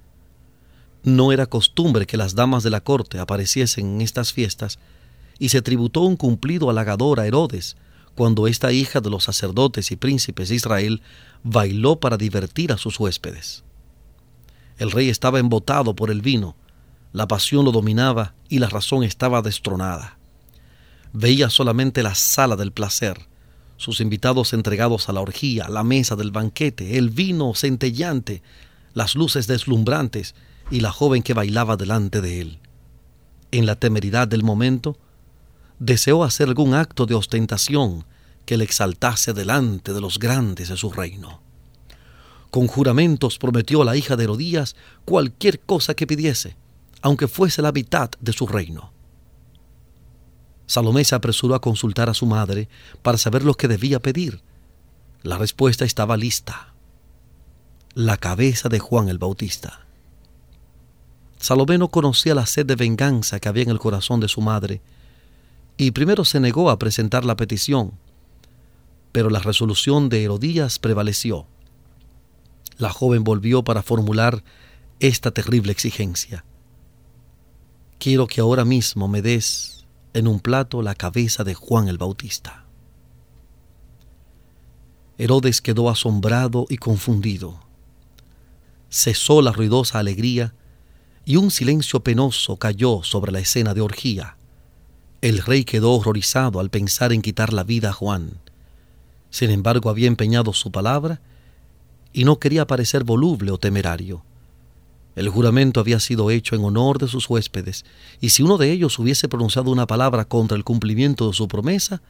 No 1.04 1.34
era 1.34 1.48
costumbre 1.48 2.06
que 2.06 2.16
las 2.16 2.36
damas 2.36 2.64
de 2.64 2.70
la 2.70 2.82
corte 2.82 3.20
apareciesen 3.20 3.96
en 3.96 4.02
estas 4.02 4.32
fiestas, 4.32 4.80
y 5.38 5.50
se 5.50 5.62
tributó 5.62 6.02
un 6.02 6.16
cumplido 6.16 6.70
halagador 6.70 7.20
a 7.20 7.28
Herodes 7.28 7.76
cuando 8.16 8.48
esta 8.48 8.72
hija 8.72 9.02
de 9.02 9.10
los 9.10 9.24
sacerdotes 9.24 9.92
y 9.92 9.96
príncipes 9.96 10.50
de 10.50 10.56
Israel 10.56 11.02
bailó 11.44 12.00
para 12.00 12.16
divertir 12.16 12.72
a 12.72 12.78
sus 12.78 13.00
huéspedes. 13.00 13.64
El 14.78 14.92
rey 14.92 15.10
estaba 15.10 15.40
embotado 15.40 15.96
por 15.96 16.12
el 16.12 16.22
vino, 16.22 16.56
la 17.12 17.28
pasión 17.28 17.66
lo 17.66 17.72
dominaba 17.72 18.36
y 18.48 18.60
la 18.60 18.70
razón 18.70 19.04
estaba 19.04 19.42
destronada 19.42 20.18
veía 21.14 21.50
solamente 21.50 22.04
la 22.04 22.16
sala 22.16 22.56
del 22.56 22.72
placer, 22.72 23.28
sus 23.78 24.02
invitados 24.02 24.54
entregados 24.54 25.08
a 25.08 25.14
la 25.14 25.22
orgía, 25.22 25.70
la 25.70 25.84
mesa 25.84 26.16
del 26.16 26.32
banquete, 26.32 26.98
el 26.98 27.12
vino 27.12 27.54
centellante, 27.56 28.42
las 28.94 29.16
luces 29.16 29.48
deslumbrantes 29.48 30.36
y 30.72 30.80
la 30.80 30.92
joven 30.92 31.24
que 31.24 31.34
bailaba 31.34 31.78
delante 31.78 32.22
de 32.22 32.42
él. 32.42 32.60
En 33.52 33.66
la 33.66 33.76
temeridad 33.76 34.28
del 34.28 34.44
momento, 34.44 34.98
deseó 35.80 36.24
hacer 36.24 36.48
algún 36.48 36.74
acto 36.74 37.06
de 37.06 37.14
ostentación 37.14 38.06
que 38.46 38.58
le 38.58 38.64
exaltase 38.64 39.34
delante 39.34 39.94
de 39.94 40.02
los 40.02 40.20
grandes 40.20 40.70
de 40.70 40.78
su 40.78 40.92
reino. 40.92 41.42
Con 42.52 42.68
juramentos 42.68 43.38
prometió 43.38 43.82
a 43.82 43.86
la 43.86 43.96
hija 43.96 44.16
de 44.16 44.26
Herodías 44.26 44.76
cualquier 45.06 45.60
cosa 45.60 45.94
que 45.94 46.08
pidiese, 46.08 46.56
aunque 47.02 47.28
fuese 47.28 47.62
la 47.62 47.72
mitad 47.72 48.12
de 48.20 48.34
su 48.34 48.48
reino. 48.48 48.92
Salomé 50.74 51.04
se 51.04 51.14
apresuró 51.14 51.54
a 51.54 51.62
consultar 51.62 52.10
a 52.10 52.16
su 52.16 52.26
madre 52.26 52.68
para 53.04 53.20
saber 53.20 53.44
lo 53.44 53.54
que 53.54 53.68
debía 53.68 54.00
pedir. 54.00 54.42
La 55.22 55.38
respuesta 55.38 55.86
estaba 55.86 56.18
lista. 56.18 56.74
La 57.94 58.18
cabeza 58.18 58.70
de 58.70 58.80
Juan 58.80 59.08
el 59.08 59.20
Bautista. 59.20 59.86
Salomé 61.38 61.78
no 61.78 61.90
conocía 61.90 62.34
la 62.34 62.48
sed 62.48 62.66
de 62.66 62.76
venganza 62.76 63.40
que 63.40 63.50
había 63.50 63.62
en 63.62 63.70
el 63.70 63.78
corazón 63.78 64.20
de 64.20 64.28
su 64.28 64.42
madre, 64.42 64.82
y 65.78 65.92
primero 65.92 66.26
se 66.26 66.40
negó 66.40 66.72
a 66.72 66.80
presentar 66.80 67.24
la 67.24 67.36
petición, 67.36 67.92
pero 69.12 69.30
la 69.30 69.42
resolución 69.42 70.10
de 70.10 70.24
Herodías 70.24 70.80
prevaleció. 70.80 71.46
La 72.80 72.90
joven 72.90 73.24
volvió 73.24 73.64
para 73.64 73.84
formular 73.84 74.44
esta 75.00 75.30
terrible 75.30 75.72
exigencia. 75.72 76.44
Quiero 78.00 78.26
que 78.26 78.42
ahora 78.42 78.66
mismo 78.66 79.08
me 79.08 79.22
des 79.22 79.73
en 80.14 80.28
un 80.28 80.40
plato 80.40 80.82
la 80.82 80.96
cabeza 80.96 81.44
de 81.44 81.54
Juan 81.54 81.88
el 81.88 81.98
Bautista. 81.98 82.66
Herodes 85.18 85.62
quedó 85.62 85.90
asombrado 85.90 86.66
y 86.70 86.78
confundido. 86.78 87.60
Cesó 88.90 89.42
la 89.42 89.52
ruidosa 89.52 90.00
alegría 90.00 90.54
y 91.26 91.38
un 91.38 91.52
silencio 91.52 92.04
penoso 92.04 92.58
cayó 92.58 93.02
sobre 93.04 93.32
la 93.32 93.40
escena 93.40 93.74
de 93.74 93.82
orgía. 93.82 94.38
El 95.22 95.40
rey 95.40 95.64
quedó 95.64 95.94
horrorizado 95.94 96.60
al 96.60 96.70
pensar 96.70 97.14
en 97.14 97.22
quitar 97.22 97.54
la 97.54 97.64
vida 97.64 97.90
a 97.90 97.94
Juan. 97.94 98.40
Sin 99.30 99.50
embargo, 99.50 99.90
había 99.90 100.08
empeñado 100.08 100.54
su 100.54 100.72
palabra 100.72 101.22
y 102.12 102.26
no 102.26 102.40
quería 102.40 102.68
parecer 102.68 103.04
voluble 103.04 103.52
o 103.52 103.58
temerario. 103.58 104.24
El 105.16 105.30
juramento 105.30 105.80
había 105.80 106.00
sido 106.00 106.32
hecho 106.32 106.56
en 106.56 106.64
honor 106.64 106.98
de 106.98 107.08
sus 107.08 107.30
huéspedes, 107.30 107.86
y 108.20 108.30
si 108.30 108.42
uno 108.42 108.58
de 108.58 108.72
ellos 108.72 108.98
hubiese 108.98 109.30
pronunciado 109.30 109.72
una 109.72 109.86
palabra 109.86 110.26
contra 110.26 110.58
el 110.58 110.64
cumplimiento 110.64 111.28
de 111.28 111.34
su 111.34 111.48
promesa, 111.48 112.02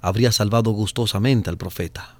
habría 0.00 0.32
salvado 0.32 0.70
gustosamente 0.72 1.48
al 1.48 1.56
profeta. 1.56 2.18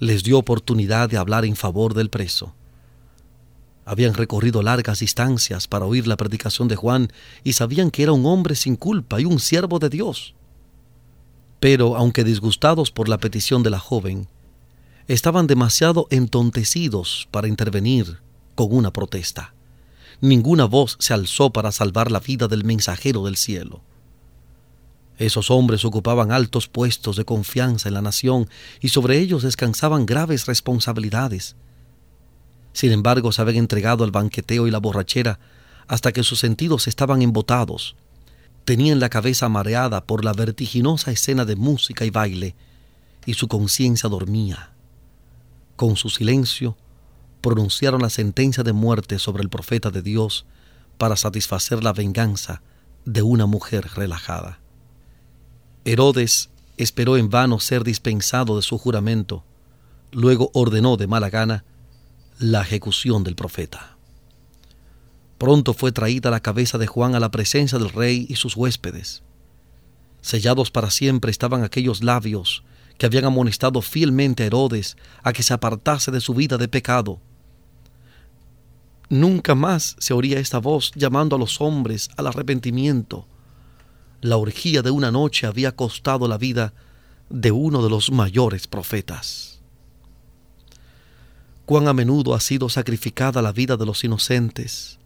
Les 0.00 0.22
dio 0.22 0.38
oportunidad 0.38 1.08
de 1.08 1.16
hablar 1.16 1.44
en 1.44 1.56
favor 1.56 1.94
del 1.94 2.10
preso. 2.10 2.54
Habían 3.84 4.14
recorrido 4.14 4.62
largas 4.62 4.98
distancias 4.98 5.66
para 5.66 5.86
oír 5.86 6.06
la 6.06 6.16
predicación 6.16 6.68
de 6.68 6.76
Juan 6.76 7.10
y 7.42 7.54
sabían 7.54 7.90
que 7.90 8.02
era 8.02 8.12
un 8.12 8.26
hombre 8.26 8.54
sin 8.54 8.76
culpa 8.76 9.20
y 9.20 9.24
un 9.24 9.40
siervo 9.40 9.78
de 9.78 9.88
Dios. 9.88 10.34
Pero, 11.58 11.96
aunque 11.96 12.22
disgustados 12.22 12.90
por 12.90 13.08
la 13.08 13.18
petición 13.18 13.62
de 13.62 13.70
la 13.70 13.78
joven, 13.78 14.28
estaban 15.08 15.46
demasiado 15.46 16.06
entontecidos 16.10 17.28
para 17.30 17.48
intervenir 17.48 18.20
con 18.58 18.74
una 18.74 18.92
protesta. 18.92 19.54
Ninguna 20.20 20.64
voz 20.64 20.96
se 20.98 21.14
alzó 21.14 21.50
para 21.50 21.70
salvar 21.70 22.10
la 22.10 22.18
vida 22.18 22.48
del 22.48 22.64
mensajero 22.64 23.24
del 23.24 23.36
cielo. 23.36 23.82
Esos 25.16 25.52
hombres 25.52 25.84
ocupaban 25.84 26.32
altos 26.32 26.66
puestos 26.66 27.14
de 27.14 27.24
confianza 27.24 27.86
en 27.86 27.94
la 27.94 28.02
nación 28.02 28.48
y 28.80 28.88
sobre 28.88 29.20
ellos 29.20 29.44
descansaban 29.44 30.06
graves 30.06 30.46
responsabilidades. 30.46 31.54
Sin 32.72 32.90
embargo, 32.90 33.30
se 33.30 33.42
habían 33.42 33.58
entregado 33.58 34.02
al 34.02 34.10
banqueteo 34.10 34.66
y 34.66 34.72
la 34.72 34.78
borrachera 34.78 35.38
hasta 35.86 36.10
que 36.10 36.24
sus 36.24 36.40
sentidos 36.40 36.88
estaban 36.88 37.22
embotados. 37.22 37.94
Tenían 38.64 38.98
la 38.98 39.08
cabeza 39.08 39.48
mareada 39.48 40.04
por 40.04 40.24
la 40.24 40.32
vertiginosa 40.32 41.12
escena 41.12 41.44
de 41.44 41.54
música 41.54 42.04
y 42.04 42.10
baile, 42.10 42.56
y 43.24 43.34
su 43.34 43.46
conciencia 43.46 44.08
dormía. 44.08 44.72
Con 45.76 45.94
su 45.94 46.10
silencio, 46.10 46.76
pronunciaron 47.40 48.02
la 48.02 48.10
sentencia 48.10 48.62
de 48.62 48.72
muerte 48.72 49.18
sobre 49.18 49.42
el 49.42 49.48
profeta 49.48 49.90
de 49.90 50.02
Dios 50.02 50.46
para 50.98 51.16
satisfacer 51.16 51.82
la 51.82 51.92
venganza 51.92 52.62
de 53.04 53.22
una 53.22 53.46
mujer 53.46 53.88
relajada. 53.94 54.58
Herodes 55.84 56.50
esperó 56.76 57.16
en 57.16 57.30
vano 57.30 57.60
ser 57.60 57.84
dispensado 57.84 58.56
de 58.56 58.62
su 58.62 58.78
juramento, 58.78 59.44
luego 60.12 60.50
ordenó 60.52 60.96
de 60.96 61.06
mala 61.06 61.30
gana 61.30 61.64
la 62.38 62.62
ejecución 62.62 63.24
del 63.24 63.34
profeta. 63.34 63.96
Pronto 65.38 65.72
fue 65.72 65.92
traída 65.92 66.30
la 66.30 66.40
cabeza 66.40 66.78
de 66.78 66.86
Juan 66.86 67.14
a 67.14 67.20
la 67.20 67.30
presencia 67.30 67.78
del 67.78 67.90
rey 67.90 68.26
y 68.28 68.36
sus 68.36 68.56
huéspedes. 68.56 69.22
Sellados 70.20 70.70
para 70.70 70.90
siempre 70.90 71.30
estaban 71.30 71.62
aquellos 71.62 72.02
labios 72.02 72.64
que 72.98 73.06
habían 73.06 73.24
amonestado 73.24 73.80
fielmente 73.80 74.42
a 74.42 74.46
Herodes 74.46 74.96
a 75.22 75.32
que 75.32 75.44
se 75.44 75.54
apartase 75.54 76.10
de 76.10 76.20
su 76.20 76.34
vida 76.34 76.58
de 76.58 76.68
pecado. 76.68 77.20
Nunca 79.10 79.54
más 79.54 79.96
se 79.98 80.12
oía 80.12 80.38
esta 80.38 80.58
voz 80.58 80.92
llamando 80.94 81.36
a 81.36 81.38
los 81.38 81.60
hombres 81.60 82.10
al 82.16 82.26
arrepentimiento 82.26 83.26
la 84.20 84.36
orgía 84.36 84.82
de 84.82 84.90
una 84.90 85.10
noche 85.10 85.46
había 85.46 85.76
costado 85.76 86.26
la 86.26 86.38
vida 86.38 86.72
de 87.30 87.52
uno 87.52 87.82
de 87.82 87.90
los 87.90 88.10
mayores 88.10 88.66
profetas. 88.66 89.60
Cuán 91.66 91.86
a 91.86 91.92
menudo 91.92 92.34
ha 92.34 92.40
sido 92.40 92.68
sacrificada 92.68 93.42
la 93.42 93.52
vida 93.52 93.76
de 93.76 93.86
los 93.86 94.02
inocentes 94.02 94.98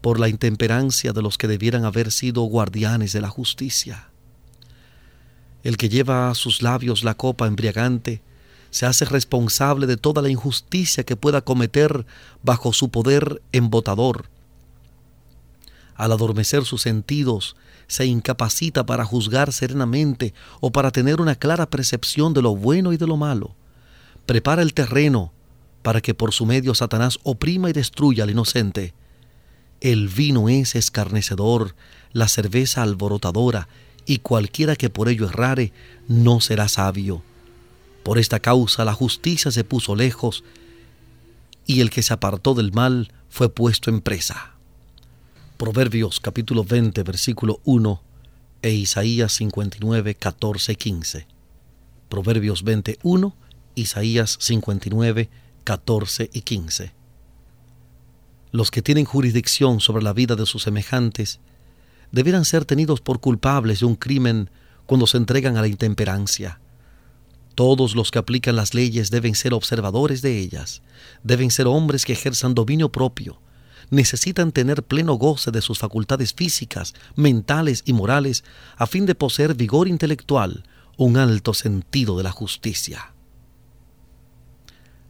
por 0.00 0.20
la 0.20 0.28
intemperancia 0.28 1.12
de 1.12 1.20
los 1.20 1.36
que 1.36 1.48
debieran 1.48 1.84
haber 1.84 2.12
sido 2.12 2.42
guardianes 2.42 3.12
de 3.12 3.20
la 3.20 3.28
justicia. 3.28 4.10
El 5.62 5.76
que 5.76 5.88
lleva 5.88 6.30
a 6.30 6.34
sus 6.34 6.62
labios 6.62 7.02
la 7.02 7.14
copa 7.14 7.46
embriagante 7.46 8.22
se 8.70 8.86
hace 8.86 9.04
responsable 9.04 9.86
de 9.86 9.96
toda 9.96 10.22
la 10.22 10.28
injusticia 10.28 11.04
que 11.04 11.16
pueda 11.16 11.40
cometer 11.40 12.06
bajo 12.42 12.72
su 12.72 12.90
poder 12.90 13.42
embotador. 13.52 14.26
Al 15.94 16.12
adormecer 16.12 16.64
sus 16.64 16.82
sentidos, 16.82 17.56
se 17.86 18.04
incapacita 18.04 18.84
para 18.84 19.04
juzgar 19.04 19.52
serenamente 19.52 20.34
o 20.60 20.72
para 20.72 20.90
tener 20.90 21.20
una 21.20 21.36
clara 21.36 21.70
percepción 21.70 22.34
de 22.34 22.42
lo 22.42 22.54
bueno 22.56 22.92
y 22.92 22.96
de 22.96 23.06
lo 23.06 23.16
malo. 23.16 23.54
Prepara 24.26 24.62
el 24.62 24.74
terreno 24.74 25.32
para 25.82 26.00
que 26.00 26.14
por 26.14 26.32
su 26.32 26.46
medio 26.46 26.74
Satanás 26.74 27.18
oprima 27.22 27.70
y 27.70 27.72
destruya 27.72 28.24
al 28.24 28.30
inocente. 28.30 28.92
El 29.80 30.08
vino 30.08 30.48
es 30.48 30.74
escarnecedor, 30.74 31.76
la 32.12 32.28
cerveza 32.28 32.82
alborotadora, 32.82 33.68
y 34.04 34.18
cualquiera 34.18 34.76
que 34.76 34.90
por 34.90 35.08
ello 35.08 35.28
errare 35.28 35.72
no 36.08 36.40
será 36.40 36.68
sabio. 36.68 37.22
Por 38.06 38.18
esta 38.18 38.38
causa 38.38 38.84
la 38.84 38.92
justicia 38.92 39.50
se 39.50 39.64
puso 39.64 39.96
lejos, 39.96 40.44
y 41.66 41.80
el 41.80 41.90
que 41.90 42.04
se 42.04 42.14
apartó 42.14 42.54
del 42.54 42.70
mal 42.70 43.10
fue 43.28 43.48
puesto 43.48 43.90
en 43.90 44.00
presa. 44.00 44.52
Proverbios 45.56 46.20
capítulo 46.20 46.62
20, 46.62 47.02
versículo 47.02 47.60
1 47.64 48.00
e 48.62 48.70
Isaías 48.70 49.32
59, 49.32 50.14
14 50.14 50.70
y 50.70 50.76
15. 50.76 51.26
Proverbios 52.08 52.62
21, 52.62 53.34
Isaías 53.74 54.36
59, 54.40 55.28
14 55.64 56.30
y 56.32 56.42
15. 56.42 56.92
Los 58.52 58.70
que 58.70 58.82
tienen 58.82 59.04
jurisdicción 59.04 59.80
sobre 59.80 60.04
la 60.04 60.12
vida 60.12 60.36
de 60.36 60.46
sus 60.46 60.62
semejantes 60.62 61.40
debieran 62.12 62.44
ser 62.44 62.66
tenidos 62.66 63.00
por 63.00 63.18
culpables 63.18 63.80
de 63.80 63.86
un 63.86 63.96
crimen 63.96 64.48
cuando 64.86 65.08
se 65.08 65.16
entregan 65.16 65.56
a 65.56 65.60
la 65.60 65.66
intemperancia. 65.66 66.60
Todos 67.56 67.96
los 67.96 68.10
que 68.10 68.18
aplican 68.18 68.54
las 68.54 68.74
leyes 68.74 69.10
deben 69.10 69.34
ser 69.34 69.54
observadores 69.54 70.20
de 70.20 70.38
ellas, 70.38 70.82
deben 71.24 71.50
ser 71.50 71.66
hombres 71.66 72.04
que 72.04 72.12
ejerzan 72.12 72.54
dominio 72.54 72.92
propio, 72.92 73.40
necesitan 73.88 74.52
tener 74.52 74.82
pleno 74.82 75.14
goce 75.14 75.50
de 75.50 75.62
sus 75.62 75.78
facultades 75.78 76.34
físicas, 76.34 76.92
mentales 77.14 77.82
y 77.86 77.94
morales 77.94 78.44
a 78.76 78.86
fin 78.86 79.06
de 79.06 79.14
poseer 79.14 79.54
vigor 79.54 79.88
intelectual, 79.88 80.64
un 80.98 81.16
alto 81.16 81.54
sentido 81.54 82.18
de 82.18 82.24
la 82.24 82.30
justicia. 82.30 83.14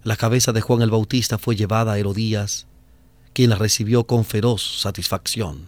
La 0.04 0.14
cabeza 0.14 0.52
de 0.52 0.61
Juan 0.61 0.82
el 0.82 0.90
Bautista 0.90 1.38
fue 1.38 1.56
llevada 1.56 1.94
a 1.94 1.98
Herodías, 1.98 2.68
quien 3.32 3.50
la 3.50 3.56
recibió 3.56 4.06
con 4.06 4.24
feroz 4.24 4.82
satisfacción. 4.82 5.64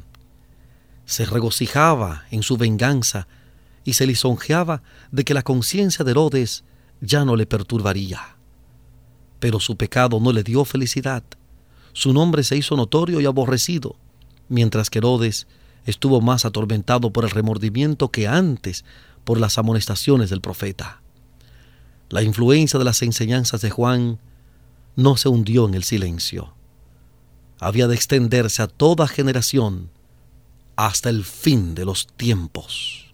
Se 1.06 1.24
regocijaba 1.24 2.26
en 2.30 2.44
su 2.44 2.56
venganza 2.56 3.26
y 3.82 3.94
se 3.94 4.06
lisonjeaba 4.06 4.82
de 5.10 5.24
que 5.24 5.34
la 5.34 5.42
conciencia 5.42 6.04
de 6.04 6.12
Herodes 6.12 6.62
ya 7.00 7.24
no 7.24 7.36
le 7.36 7.46
perturbaría. 7.46 8.36
Pero 9.40 9.60
su 9.60 9.76
pecado 9.76 10.20
no 10.20 10.32
le 10.32 10.42
dio 10.42 10.64
felicidad 10.64 11.22
su 11.98 12.12
nombre 12.12 12.44
se 12.44 12.56
hizo 12.56 12.76
notorio 12.76 13.20
y 13.20 13.26
aborrecido, 13.26 13.96
mientras 14.48 14.88
que 14.88 14.98
Herodes 14.98 15.48
estuvo 15.84 16.20
más 16.20 16.44
atormentado 16.44 17.12
por 17.12 17.24
el 17.24 17.30
remordimiento 17.30 18.12
que 18.12 18.28
antes 18.28 18.84
por 19.24 19.40
las 19.40 19.58
amonestaciones 19.58 20.30
del 20.30 20.40
profeta. 20.40 21.02
La 22.08 22.22
influencia 22.22 22.78
de 22.78 22.84
las 22.84 23.02
enseñanzas 23.02 23.62
de 23.62 23.70
Juan 23.70 24.20
no 24.94 25.16
se 25.16 25.28
hundió 25.28 25.66
en 25.66 25.74
el 25.74 25.82
silencio. 25.82 26.54
Había 27.58 27.88
de 27.88 27.96
extenderse 27.96 28.62
a 28.62 28.68
toda 28.68 29.08
generación 29.08 29.90
hasta 30.76 31.10
el 31.10 31.24
fin 31.24 31.74
de 31.74 31.84
los 31.84 32.06
tiempos. 32.06 33.10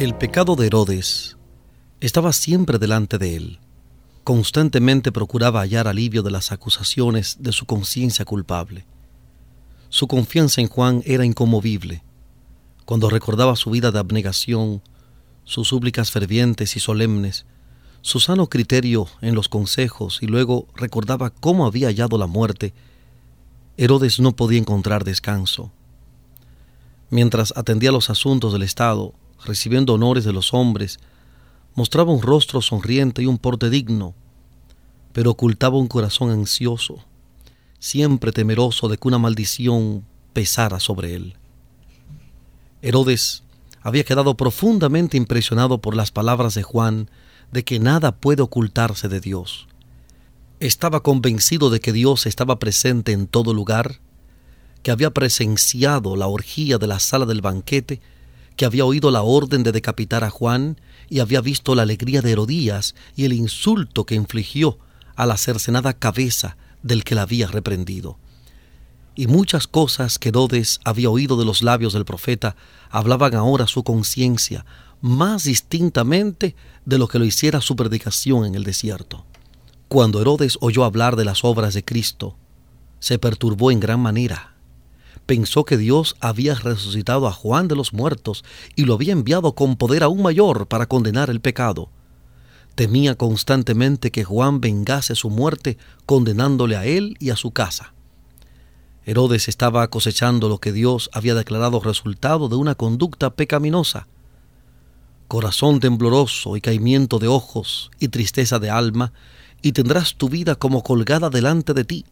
El 0.00 0.14
pecado 0.14 0.56
de 0.56 0.66
Herodes 0.66 1.36
estaba 2.00 2.32
siempre 2.32 2.78
delante 2.78 3.18
de 3.18 3.36
él. 3.36 3.58
Constantemente 4.24 5.12
procuraba 5.12 5.60
hallar 5.60 5.88
alivio 5.88 6.22
de 6.22 6.30
las 6.30 6.52
acusaciones 6.52 7.36
de 7.40 7.52
su 7.52 7.66
conciencia 7.66 8.24
culpable. 8.24 8.86
Su 9.90 10.06
confianza 10.06 10.62
en 10.62 10.68
Juan 10.68 11.02
era 11.04 11.26
inconmovible. 11.26 12.02
Cuando 12.86 13.10
recordaba 13.10 13.56
su 13.56 13.68
vida 13.72 13.90
de 13.90 13.98
abnegación, 13.98 14.80
sus 15.44 15.68
súplicas 15.68 16.10
fervientes 16.10 16.76
y 16.76 16.80
solemnes, 16.80 17.44
su 18.00 18.20
sano 18.20 18.48
criterio 18.48 19.06
en 19.20 19.34
los 19.34 19.50
consejos 19.50 20.20
y 20.22 20.26
luego 20.28 20.66
recordaba 20.76 21.28
cómo 21.28 21.66
había 21.66 21.88
hallado 21.88 22.16
la 22.16 22.26
muerte, 22.26 22.72
Herodes 23.76 24.18
no 24.18 24.34
podía 24.34 24.60
encontrar 24.60 25.04
descanso. 25.04 25.70
Mientras 27.10 27.52
atendía 27.54 27.92
los 27.92 28.08
asuntos 28.08 28.54
del 28.54 28.62
Estado, 28.62 29.12
recibiendo 29.44 29.94
honores 29.94 30.24
de 30.24 30.32
los 30.32 30.54
hombres, 30.54 30.98
mostraba 31.74 32.12
un 32.12 32.22
rostro 32.22 32.60
sonriente 32.62 33.22
y 33.22 33.26
un 33.26 33.38
porte 33.38 33.70
digno, 33.70 34.14
pero 35.12 35.30
ocultaba 35.30 35.78
un 35.78 35.88
corazón 35.88 36.30
ansioso, 36.30 37.04
siempre 37.78 38.32
temeroso 38.32 38.88
de 38.88 38.98
que 38.98 39.08
una 39.08 39.18
maldición 39.18 40.04
pesara 40.32 40.80
sobre 40.80 41.14
él. 41.14 41.34
Herodes 42.82 43.42
había 43.82 44.04
quedado 44.04 44.36
profundamente 44.36 45.16
impresionado 45.16 45.80
por 45.80 45.96
las 45.96 46.10
palabras 46.10 46.54
de 46.54 46.62
Juan 46.62 47.10
de 47.50 47.64
que 47.64 47.80
nada 47.80 48.12
puede 48.12 48.42
ocultarse 48.42 49.08
de 49.08 49.20
Dios. 49.20 49.66
Estaba 50.60 51.02
convencido 51.02 51.70
de 51.70 51.80
que 51.80 51.92
Dios 51.92 52.26
estaba 52.26 52.58
presente 52.58 53.12
en 53.12 53.26
todo 53.26 53.54
lugar, 53.54 54.00
que 54.82 54.90
había 54.90 55.10
presenciado 55.10 56.16
la 56.16 56.26
orgía 56.26 56.78
de 56.78 56.86
la 56.86 57.00
sala 57.00 57.26
del 57.26 57.40
banquete, 57.40 58.00
que 58.60 58.66
había 58.66 58.84
oído 58.84 59.10
la 59.10 59.22
orden 59.22 59.62
de 59.62 59.72
decapitar 59.72 60.22
a 60.22 60.28
Juan 60.28 60.78
y 61.08 61.20
había 61.20 61.40
visto 61.40 61.74
la 61.74 61.80
alegría 61.80 62.20
de 62.20 62.32
Herodías 62.32 62.94
y 63.16 63.24
el 63.24 63.32
insulto 63.32 64.04
que 64.04 64.14
infligió 64.14 64.76
a 65.16 65.24
la 65.24 65.38
cercenada 65.38 65.94
cabeza 65.94 66.58
del 66.82 67.02
que 67.02 67.14
la 67.14 67.22
había 67.22 67.46
reprendido. 67.46 68.18
Y 69.14 69.28
muchas 69.28 69.66
cosas 69.66 70.18
que 70.18 70.28
Herodes 70.28 70.78
había 70.84 71.08
oído 71.08 71.38
de 71.38 71.46
los 71.46 71.62
labios 71.62 71.94
del 71.94 72.04
profeta 72.04 72.54
hablaban 72.90 73.34
ahora 73.34 73.66
su 73.66 73.82
conciencia 73.82 74.66
más 75.00 75.44
distintamente 75.44 76.54
de 76.84 76.98
lo 76.98 77.08
que 77.08 77.18
lo 77.18 77.24
hiciera 77.24 77.62
su 77.62 77.76
predicación 77.76 78.44
en 78.44 78.56
el 78.56 78.64
desierto. 78.64 79.24
Cuando 79.88 80.20
Herodes 80.20 80.58
oyó 80.60 80.84
hablar 80.84 81.16
de 81.16 81.24
las 81.24 81.44
obras 81.44 81.72
de 81.72 81.82
Cristo, 81.82 82.36
se 82.98 83.18
perturbó 83.18 83.70
en 83.70 83.80
gran 83.80 84.00
manera. 84.00 84.49
Pensó 85.26 85.64
que 85.64 85.76
Dios 85.76 86.16
había 86.20 86.54
resucitado 86.54 87.26
a 87.26 87.32
Juan 87.32 87.68
de 87.68 87.76
los 87.76 87.92
muertos 87.92 88.44
y 88.76 88.84
lo 88.84 88.94
había 88.94 89.12
enviado 89.12 89.54
con 89.54 89.76
poder 89.76 90.02
aún 90.02 90.22
mayor 90.22 90.66
para 90.66 90.86
condenar 90.86 91.30
el 91.30 91.40
pecado. 91.40 91.90
Temía 92.74 93.14
constantemente 93.14 94.10
que 94.10 94.24
Juan 94.24 94.60
vengase 94.60 95.14
su 95.14 95.30
muerte 95.30 95.78
condenándole 96.06 96.76
a 96.76 96.84
él 96.84 97.16
y 97.20 97.30
a 97.30 97.36
su 97.36 97.50
casa. 97.50 97.94
Herodes 99.04 99.48
estaba 99.48 99.88
cosechando 99.88 100.48
lo 100.48 100.58
que 100.58 100.72
Dios 100.72 101.10
había 101.12 101.34
declarado 101.34 101.80
resultado 101.80 102.48
de 102.48 102.56
una 102.56 102.74
conducta 102.74 103.30
pecaminosa. 103.30 104.06
Corazón 105.26 105.80
tembloroso 105.80 106.56
y 106.56 106.60
caimiento 106.60 107.18
de 107.18 107.28
ojos 107.28 107.90
y 107.98 108.08
tristeza 108.08 108.58
de 108.58 108.70
alma, 108.70 109.12
y 109.62 109.72
tendrás 109.72 110.14
tu 110.14 110.28
vida 110.28 110.54
como 110.54 110.82
colgada 110.82 111.30
delante 111.30 111.74
de 111.74 111.84
ti, 111.84 112.04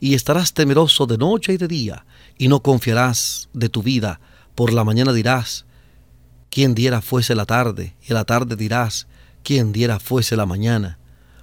y 0.00 0.14
estarás 0.14 0.54
temeroso 0.54 1.06
de 1.06 1.18
noche 1.18 1.52
y 1.52 1.56
de 1.58 1.68
día, 1.68 2.06
y 2.38 2.48
no 2.48 2.60
confiarás 2.60 3.50
de 3.52 3.68
tu 3.68 3.82
vida. 3.82 4.18
Por 4.54 4.72
la 4.72 4.82
mañana 4.82 5.12
dirás, 5.12 5.66
¿quién 6.48 6.74
diera 6.74 7.02
fuese 7.02 7.34
la 7.34 7.44
tarde? 7.44 7.94
Y 8.08 8.12
a 8.12 8.14
la 8.14 8.24
tarde 8.24 8.56
dirás, 8.56 9.06
¿quién 9.42 9.72
diera 9.72 10.00
fuese 10.00 10.36
la 10.36 10.46
mañana? 10.46 10.98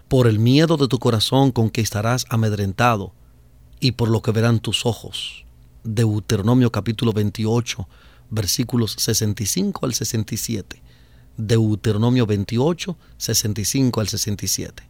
Por 0.08 0.26
el 0.26 0.40
miedo 0.40 0.76
de 0.78 0.88
tu 0.88 0.98
corazón 0.98 1.52
con 1.52 1.70
que 1.70 1.82
estarás 1.82 2.26
amedrentado, 2.30 3.14
y 3.80 3.92
por 3.92 4.10
lo 4.10 4.24
que 4.24 4.32
verán 4.32 4.60
tus 4.60 4.88
ojos. 4.88 5.46
Deuteronomio 5.84 6.72
capítulo 6.72 7.14
28, 7.14 7.88
versículos 8.32 8.96
65 8.98 9.86
al 9.86 9.94
67. 9.94 10.82
Deuteronomio 11.38 12.26
28, 12.26 12.98
65 13.18 14.02
al 14.02 14.08
67. 14.08 14.84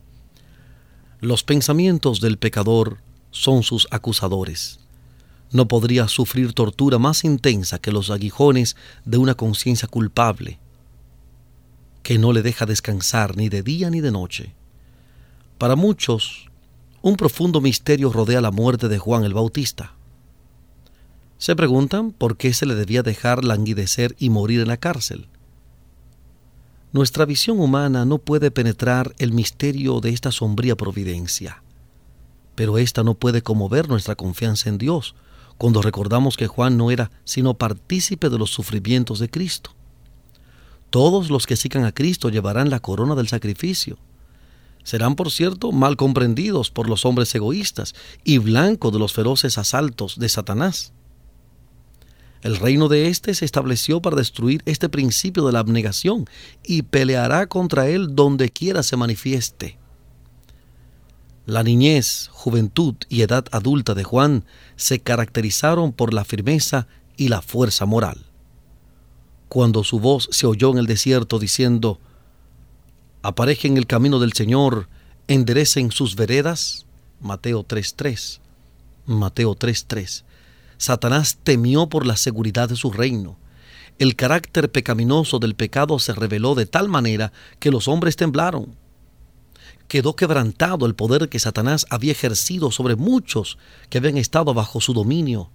Los 1.20 1.44
pensamientos 1.44 2.22
del 2.22 2.38
pecador 2.38 3.00
son 3.38 3.64
sus 3.64 3.88
acusadores. 3.92 4.80
No 5.52 5.68
podría 5.68 6.08
sufrir 6.08 6.54
tortura 6.54 6.98
más 6.98 7.24
intensa 7.24 7.80
que 7.80 7.92
los 7.92 8.10
aguijones 8.10 8.76
de 9.06 9.18
una 9.18 9.36
conciencia 9.36 9.88
culpable, 9.88 10.60
que 12.04 12.18
no 12.18 12.34
le 12.34 12.42
deja 12.42 12.66
descansar 12.66 13.38
ni 13.38 13.50
de 13.50 13.64
día 13.64 13.90
ni 13.90 14.02
de 14.02 14.12
noche. 14.12 14.54
Para 15.58 15.76
muchos, 15.76 16.50
un 17.02 17.16
profundo 17.16 17.62
misterio 17.62 18.12
rodea 18.12 18.42
la 18.42 18.52
muerte 18.52 18.88
de 18.90 18.98
Juan 18.98 19.24
el 19.24 19.34
Bautista. 19.34 19.94
Se 21.38 21.56
preguntan 21.56 22.12
por 22.12 22.36
qué 22.36 22.54
se 22.54 22.66
le 22.66 22.76
debía 22.76 23.04
dejar 23.04 23.44
languidecer 23.44 24.16
y 24.20 24.30
morir 24.30 24.62
en 24.62 24.68
la 24.68 24.78
cárcel. 24.78 25.28
Nuestra 26.92 27.26
visión 27.26 27.60
humana 27.60 28.06
no 28.06 28.18
puede 28.18 28.50
penetrar 28.50 29.14
el 29.20 29.32
misterio 29.32 30.00
de 30.00 30.10
esta 30.10 30.32
sombría 30.32 30.76
providencia, 30.76 31.62
pero 32.58 32.80
ésta 32.80 33.04
no 33.04 33.14
puede 33.14 33.44
conmover 33.44 33.88
nuestra 33.88 34.16
confianza 34.16 34.68
en 34.68 34.80
Dios 34.80 35.14
cuando 35.60 35.84
recordamos 35.84 36.38
que 36.38 36.48
Juan 36.48 36.76
no 36.76 36.90
era 36.90 37.12
sino 37.24 37.54
partícipe 37.54 38.32
de 38.32 38.40
los 38.40 38.50
sufrimientos 38.50 39.20
de 39.20 39.30
Cristo. 39.30 39.76
Todos 40.90 41.30
los 41.30 41.46
que 41.46 41.56
sigan 41.56 41.86
a 41.86 41.92
Cristo 41.92 42.30
llevarán 42.30 42.72
la 42.72 42.80
corona 42.80 43.14
del 43.14 43.28
sacrificio 43.28 44.00
serán, 44.84 45.16
por 45.16 45.30
cierto, 45.30 45.72
mal 45.72 45.98
comprendidos 45.98 46.72
por 46.72 46.90
los 46.90 47.06
hombres 47.06 47.36
egoístas 47.36 47.94
y 48.24 48.40
blanco 48.40 48.90
de 48.90 48.98
los 48.98 49.14
feroces 49.14 49.60
asaltos 49.60 50.18
de 50.18 50.30
Satanás. 50.30 50.94
El 52.42 52.56
reino 52.56 52.88
de 52.88 53.10
éste 53.10 53.36
se 53.36 53.46
estableció 53.46 54.02
para 54.02 54.16
destruir 54.16 54.64
este 54.66 54.90
principio 54.90 55.46
de 55.46 55.52
la 55.52 55.60
abnegación 55.60 56.26
y 56.64 56.84
peleará 56.84 57.46
contra 57.46 57.88
él 57.88 58.16
donde 58.16 58.50
quiera 58.50 58.82
se 58.82 58.98
manifieste. 58.98 59.78
La 61.48 61.64
niñez, 61.64 62.30
juventud 62.34 62.96
y 63.08 63.22
edad 63.22 63.46
adulta 63.54 63.94
de 63.96 64.04
Juan 64.04 64.44
se 64.76 65.00
caracterizaron 65.00 65.94
por 65.94 66.14
la 66.14 66.26
firmeza 66.26 66.88
y 67.16 67.30
la 67.30 67.42
fuerza 67.42 67.86
moral. 67.86 68.26
Cuando 69.48 69.86
su 69.86 70.02
voz 70.02 70.28
se 70.30 70.46
oyó 70.46 70.72
en 70.72 70.78
el 70.78 70.88
desierto 70.88 71.40
diciendo, 71.40 72.02
aparejen 73.22 73.78
el 73.78 73.88
camino 73.88 74.20
del 74.20 74.34
Señor, 74.34 74.90
enderecen 75.30 75.92
sus 75.92 76.18
veredas. 76.18 76.86
Mateo 77.22 77.66
3.3. 77.66 78.42
Mateo 79.06 79.56
3.3. 79.56 80.26
Satanás 80.78 81.38
temió 81.42 81.88
por 81.88 82.06
la 82.06 82.18
seguridad 82.18 82.68
de 82.68 82.76
su 82.76 82.92
reino. 82.92 83.38
El 84.00 84.18
carácter 84.18 84.70
pecaminoso 84.70 85.40
del 85.40 85.56
pecado 85.56 85.98
se 86.00 86.12
reveló 86.12 86.56
de 86.56 86.66
tal 86.66 86.90
manera 86.90 87.32
que 87.62 87.72
los 87.72 87.88
hombres 87.88 88.18
temblaron. 88.18 88.76
Quedó 89.88 90.16
quebrantado 90.16 90.86
el 90.86 90.96
poder 90.96 91.30
que 91.30 91.40
Satanás 91.40 91.86
había 91.90 92.12
ejercido 92.12 92.72
sobre 92.72 92.96
muchos 92.96 93.58
que 93.90 94.00
habían 94.00 94.18
estado 94.18 94.54
bajo 94.54 94.82
su 94.82 94.94
dominio. 94.94 95.50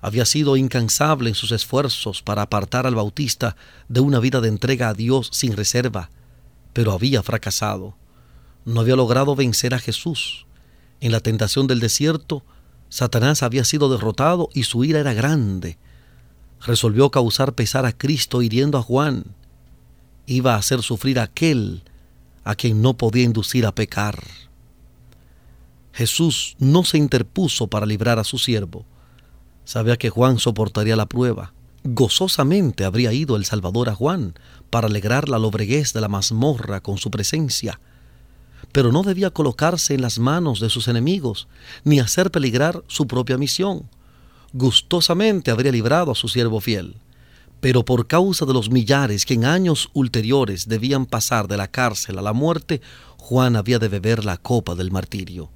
Había 0.00 0.24
sido 0.24 0.56
incansable 0.56 1.28
en 1.28 1.34
sus 1.34 1.52
esfuerzos 1.52 2.22
para 2.22 2.42
apartar 2.42 2.86
al 2.86 2.94
Bautista 2.94 3.56
de 3.88 4.00
una 4.00 4.18
vida 4.18 4.40
de 4.40 4.48
entrega 4.48 4.88
a 4.88 4.94
Dios 4.94 5.28
sin 5.32 5.56
reserva 5.56 6.10
pero 6.72 6.92
había 6.92 7.22
fracasado. 7.22 7.94
No 8.64 8.80
había 8.80 8.96
logrado 8.96 9.34
vencer 9.34 9.74
a 9.74 9.78
Jesús. 9.78 10.46
En 11.00 11.12
la 11.12 11.20
tentación 11.20 11.66
del 11.66 11.80
desierto, 11.80 12.44
Satanás 12.88 13.42
había 13.42 13.64
sido 13.64 13.90
derrotado 13.90 14.48
y 14.52 14.64
su 14.64 14.84
ira 14.84 15.00
era 15.00 15.14
grande. 15.14 15.78
Resolvió 16.60 17.10
causar 17.10 17.54
pesar 17.54 17.86
a 17.86 17.92
Cristo 17.92 18.42
hiriendo 18.42 18.78
a 18.78 18.82
Juan. 18.82 19.24
Iba 20.26 20.54
a 20.54 20.58
hacer 20.58 20.82
sufrir 20.82 21.18
a 21.18 21.24
aquel 21.24 21.82
a 22.44 22.54
quien 22.54 22.82
no 22.82 22.96
podía 22.96 23.24
inducir 23.24 23.66
a 23.66 23.74
pecar. 23.74 24.22
Jesús 25.92 26.56
no 26.58 26.84
se 26.84 26.98
interpuso 26.98 27.66
para 27.66 27.86
librar 27.86 28.18
a 28.18 28.24
su 28.24 28.38
siervo. 28.38 28.84
Sabía 29.64 29.96
que 29.96 30.10
Juan 30.10 30.38
soportaría 30.38 30.96
la 30.96 31.06
prueba. 31.06 31.52
Gozosamente 31.84 32.84
habría 32.84 33.12
ido 33.12 33.36
el 33.36 33.44
Salvador 33.44 33.88
a 33.88 33.94
Juan 33.94 34.34
para 34.70 34.86
alegrar 34.86 35.28
la 35.28 35.38
lobreguez 35.38 35.92
de 35.92 36.00
la 36.00 36.08
mazmorra 36.08 36.80
con 36.80 36.98
su 36.98 37.10
presencia, 37.10 37.80
pero 38.72 38.92
no 38.92 39.02
debía 39.02 39.30
colocarse 39.30 39.94
en 39.94 40.02
las 40.02 40.18
manos 40.18 40.60
de 40.60 40.70
sus 40.70 40.88
enemigos, 40.88 41.48
ni 41.84 41.98
hacer 41.98 42.30
peligrar 42.30 42.84
su 42.86 43.06
propia 43.06 43.38
misión. 43.38 43.88
Gustosamente 44.52 45.50
habría 45.50 45.72
librado 45.72 46.12
a 46.12 46.14
su 46.14 46.28
siervo 46.28 46.60
fiel, 46.60 46.96
pero 47.60 47.84
por 47.84 48.06
causa 48.06 48.46
de 48.46 48.54
los 48.54 48.70
millares 48.70 49.24
que 49.24 49.34
en 49.34 49.44
años 49.44 49.90
ulteriores 49.92 50.68
debían 50.68 51.06
pasar 51.06 51.46
de 51.46 51.56
la 51.56 51.68
cárcel 51.68 52.18
a 52.18 52.22
la 52.22 52.32
muerte, 52.32 52.80
Juan 53.18 53.56
había 53.56 53.78
de 53.78 53.88
beber 53.88 54.24
la 54.24 54.38
copa 54.38 54.74
del 54.74 54.90
martirio. 54.90 55.50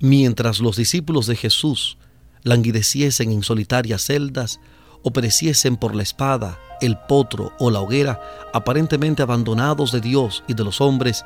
Mientras 0.00 0.60
los 0.60 0.76
discípulos 0.76 1.26
de 1.26 1.36
Jesús 1.36 1.98
languideciesen 2.42 3.32
en 3.32 3.42
solitarias 3.42 4.02
celdas, 4.02 4.60
o 5.04 5.12
pereciesen 5.12 5.76
por 5.76 5.94
la 5.94 6.02
espada, 6.02 6.58
el 6.80 6.96
potro 6.96 7.52
o 7.58 7.70
la 7.70 7.80
hoguera, 7.80 8.20
aparentemente 8.52 9.22
abandonados 9.22 9.92
de 9.92 10.00
Dios 10.00 10.42
y 10.48 10.54
de 10.54 10.64
los 10.64 10.80
hombres, 10.80 11.24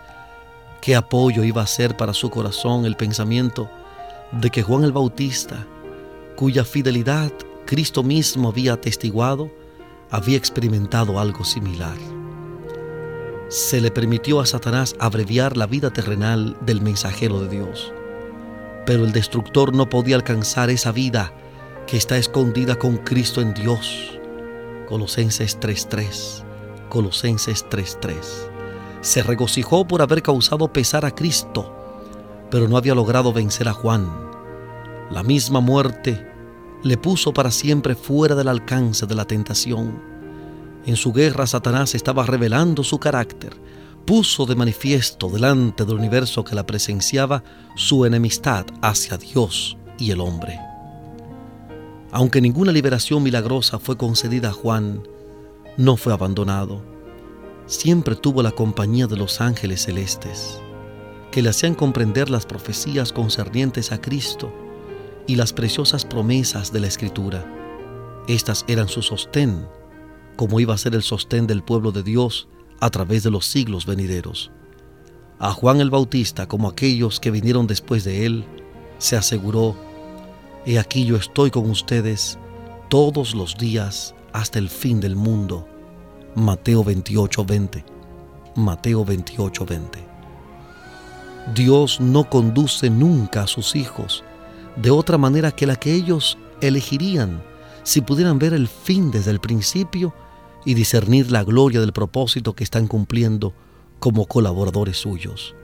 ¿qué 0.83 0.97
apoyo 0.97 1.45
iba 1.45 1.63
a 1.63 1.67
ser 1.67 1.97
para 1.97 2.13
su 2.13 2.29
corazón 2.29 2.85
el 2.85 2.97
pensamiento 2.97 3.71
de 4.33 4.51
que 4.51 4.65
Juan 4.65 4.83
el 4.83 4.93
Bautista, 4.93 5.65
cuya 6.35 6.65
fidelidad 6.65 7.33
Cristo 7.67 8.03
mismo 8.03 8.49
había 8.49 8.75
atestiguado, 8.75 9.49
había 10.11 10.37
experimentado 10.37 11.19
algo 11.19 11.45
similar? 11.45 11.97
Se 13.49 13.81
le 13.81 13.91
permitió 13.91 14.41
a 14.41 14.47
Satanás 14.47 14.95
abreviar 14.99 15.57
la 15.57 15.67
vida 15.67 15.91
terrenal 15.91 16.57
del 16.61 16.83
mensajero 16.83 17.41
de 17.41 17.49
Dios 17.49 17.93
Pero 18.85 19.05
el 19.05 19.13
destructor 19.13 19.75
no 19.75 19.89
podía 19.89 20.17
alcanzar 20.17 20.71
esa 20.71 20.93
vida 20.93 21.33
que 21.87 21.97
está 21.97 22.19
escondida 22.19 22.77
con 22.77 22.99
Cristo 22.99 23.41
en 23.41 23.55
Dios. 23.55 24.19
Colosenses 24.87 25.59
3:3. 25.59 26.45
Colosenses 26.91 27.67
3:3. 27.71 28.51
Se 29.01 29.23
regocijó 29.23 29.87
por 29.87 30.03
haber 30.03 30.23
causado 30.23 30.71
pesar 30.73 31.07
a 31.07 31.15
Cristo, 31.15 31.75
pero 32.51 32.69
no 32.69 32.77
había 32.77 32.95
logrado 32.95 33.33
vencer 33.33 33.69
a 33.69 33.73
Juan. 33.73 34.07
La 35.11 35.23
misma 35.23 35.61
muerte 35.61 36.28
le 36.83 36.97
puso 36.97 37.33
para 37.33 37.51
siempre 37.51 37.95
fuera 37.95 38.35
del 38.35 38.49
alcance 38.49 39.07
de 39.07 39.15
la 39.15 39.25
tentación. 39.25 40.01
En 40.87 40.97
su 40.97 41.13
guerra 41.13 41.47
Satanás 41.47 41.95
estaba 41.95 42.25
revelando 42.25 42.85
su 42.85 42.99
carácter, 42.99 43.55
puso 44.07 44.47
de 44.47 44.55
manifiesto 44.55 45.29
delante 45.29 45.85
del 45.85 45.97
universo 45.97 46.45
que 46.45 46.55
la 46.55 46.65
presenciaba 46.65 47.43
su 47.75 48.05
enemistad 48.07 48.65
hacia 48.81 49.19
Dios 49.19 49.77
y 49.99 50.13
el 50.13 50.21
hombre. 50.21 50.59
Aunque 52.11 52.41
ninguna 52.41 52.73
liberación 52.73 53.23
milagrosa 53.23 53.79
fue 53.79 53.99
concedida 53.99 54.49
a 54.49 54.53
Juan, 54.53 55.03
no 55.77 55.97
fue 55.97 56.13
abandonado. 56.13 56.83
Siempre 57.67 58.17
tuvo 58.17 58.43
la 58.43 58.53
compañía 58.53 59.07
de 59.07 59.17
los 59.17 59.43
ángeles 59.43 59.83
celestes, 59.83 60.59
que 61.31 61.43
le 61.43 61.51
hacían 61.51 61.75
comprender 61.75 62.31
las 62.31 62.47
profecías 62.47 63.13
concernientes 63.13 63.93
a 63.93 64.01
Cristo 64.01 64.51
y 65.29 65.37
las 65.37 65.53
preciosas 65.53 66.05
promesas 66.05 66.73
de 66.73 66.81
la 66.81 66.89
Escritura. 66.89 67.47
Estas 68.27 68.65
eran 68.67 68.89
su 68.89 69.03
sostén, 69.03 69.69
como 70.37 70.59
iba 70.59 70.75
a 70.75 70.79
ser 70.79 70.95
el 70.95 71.03
sostén 71.03 71.47
del 71.47 71.63
pueblo 71.63 71.93
de 71.93 72.03
Dios 72.03 72.49
a 72.81 72.91
través 72.91 73.23
de 73.23 73.31
los 73.31 73.47
siglos 73.47 73.87
venideros. 73.87 74.51
A 75.39 75.53
Juan 75.53 75.81
el 75.81 75.91
Bautista, 75.91 76.49
como 76.49 76.67
aquellos 76.67 77.21
que 77.21 77.31
vinieron 77.31 77.67
después 77.67 78.05
de 78.05 78.27
él, 78.27 78.45
se 78.99 79.17
aseguró, 79.17 79.77
He 80.67 80.79
aquí 80.79 81.05
yo 81.05 81.17
estoy 81.17 81.51
con 81.51 81.71
ustedes 81.71 82.39
todos 82.89 83.35
los 83.35 83.57
días 83.57 84.15
hasta 84.33 84.59
el 84.59 84.69
fin 84.69 84.99
del 84.99 85.15
mundo. 85.15 85.69
Mateo 86.35 86.83
28:20. 86.85 87.85
Mateo 88.57 89.05
28:20. 89.05 90.07
Dios 91.55 92.01
no 92.01 92.29
conduce 92.29 92.91
nunca 92.91 93.43
a 93.43 93.47
sus 93.47 93.77
hijos 93.77 94.25
de 94.81 94.91
otra 94.91 95.19
manera 95.19 95.53
que 95.53 95.67
la 95.67 95.77
que 95.77 95.93
ellos 95.93 96.39
elegirían 96.61 97.43
si 97.83 98.01
pudieran 98.01 98.39
ver 98.39 98.53
el 98.53 98.69
fin 98.69 99.11
desde 99.11 99.31
el 99.31 99.41
principio 99.41 100.15
y 100.65 100.75
discernir 100.75 101.31
la 101.31 101.45
gloria 101.45 101.81
del 101.81 101.93
propósito 101.93 102.55
que 102.55 102.65
están 102.65 102.87
cumpliendo 102.87 103.55
como 103.99 104.27
colaboradores 104.27 104.99
suyos. 104.99 105.55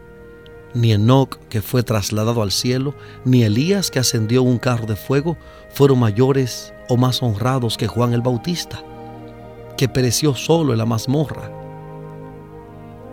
Ni 0.73 0.93
Enoch, 0.93 1.37
que 1.49 1.63
fue 1.63 1.83
trasladado 1.83 2.43
al 2.43 2.51
cielo, 2.51 2.95
ni 3.25 3.45
Elías, 3.45 3.91
que 3.91 4.01
ascendió 4.01 4.43
en 4.43 4.49
un 4.49 4.59
carro 4.59 4.87
de 4.87 4.97
fuego, 4.97 5.37
fueron 5.73 6.01
mayores 6.01 6.73
o 6.89 6.97
más 6.97 7.23
honrados 7.23 7.77
que 7.77 7.87
Juan 7.87 8.13
el 8.13 8.23
Bautista, 8.23 8.83
que 9.77 9.89
pereció 9.89 10.35
solo 10.35 10.73
en 10.73 10.79
la 10.79 10.87
mazmorra. 10.87 11.51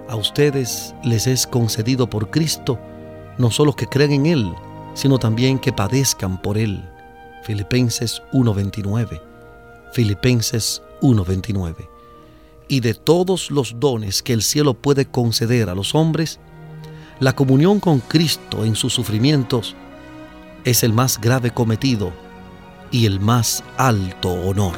A 0.10 0.16
ustedes 0.16 0.96
les 1.04 1.28
es 1.28 1.46
concedido 1.46 2.10
por 2.10 2.32
Cristo 2.32 2.80
no 3.38 3.52
solo 3.52 3.74
que 3.74 3.88
creen 3.88 4.12
en 4.12 4.26
Él, 4.26 4.54
sino 4.94 5.18
también 5.18 5.60
que 5.60 5.74
padezcan 5.74 6.42
por 6.42 6.58
Él. 6.58 6.84
Filipenses 7.44 8.22
1.29. 8.34 9.22
Filipenses 9.94 10.82
1.29. 11.02 11.88
Y 12.68 12.80
de 12.80 12.94
todos 12.94 13.52
los 13.52 13.80
dones 13.80 14.24
que 14.24 14.34
el 14.34 14.42
cielo 14.42 14.74
puede 14.74 15.06
conceder 15.06 15.70
a 15.70 15.76
los 15.76 15.96
hombres, 15.96 16.40
la 17.20 17.34
comunión 17.34 17.80
con 17.80 18.00
Cristo 18.00 18.66
en 18.66 18.76
sus 18.76 18.94
sufrimientos 18.94 19.76
es 20.64 20.84
el 20.84 20.94
más 20.94 21.20
grave 21.20 21.52
cometido 21.52 22.12
y 22.92 23.06
el 23.06 23.20
más 23.20 23.64
alto 23.78 24.30
honor. 24.32 24.76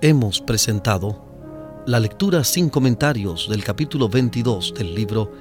Hemos 0.00 0.40
presentado 0.40 1.24
la 1.84 1.98
lectura 1.98 2.44
sin 2.44 2.70
comentarios 2.70 3.48
del 3.48 3.64
capítulo 3.64 4.08
22 4.08 4.74
del 4.74 4.94
libro 4.94 5.32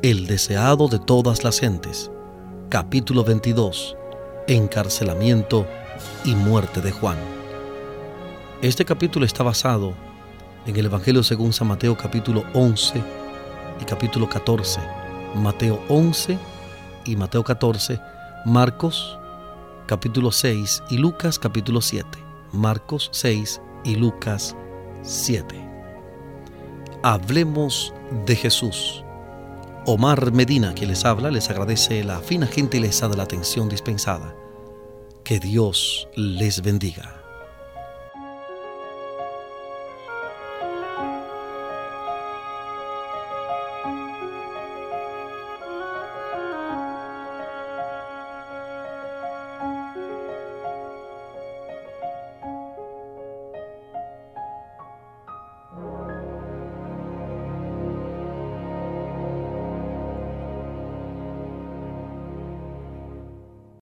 El 0.00 0.26
deseado 0.26 0.88
de 0.88 0.98
todas 0.98 1.44
las 1.44 1.60
gentes, 1.60 2.10
capítulo 2.70 3.24
22, 3.24 3.94
encarcelamiento 4.48 5.66
y 6.24 6.34
muerte 6.34 6.80
de 6.80 6.92
Juan. 6.92 7.18
Este 8.62 8.86
capítulo 8.86 9.26
está 9.26 9.42
basado 9.42 9.92
en 10.64 10.74
el 10.76 10.86
Evangelio 10.86 11.22
según 11.22 11.52
San 11.52 11.68
Mateo 11.68 11.94
capítulo 11.94 12.44
11 12.54 13.02
y 13.82 13.84
capítulo 13.84 14.30
14, 14.30 14.80
Mateo 15.34 15.78
11 15.90 16.38
y 17.04 17.16
Mateo 17.16 17.44
14, 17.44 18.00
Marcos 18.46 19.18
capítulo 19.86 20.32
6 20.32 20.84
y 20.88 20.96
Lucas 20.96 21.38
capítulo 21.38 21.82
7, 21.82 22.06
Marcos 22.52 23.10
6 23.12 23.60
y 23.86 23.94
Lucas 23.94 24.56
7. 25.02 25.54
Hablemos 27.02 27.94
de 28.26 28.34
Jesús. 28.34 29.04
Omar 29.86 30.32
Medina, 30.32 30.74
que 30.74 30.86
les 30.86 31.04
habla, 31.04 31.30
les 31.30 31.48
agradece 31.48 32.02
la 32.02 32.18
fina 32.18 32.48
gentileza 32.48 33.08
de 33.08 33.16
la 33.16 33.22
atención 33.22 33.68
dispensada. 33.68 34.34
Que 35.22 35.38
Dios 35.38 36.08
les 36.16 36.62
bendiga. 36.62 37.15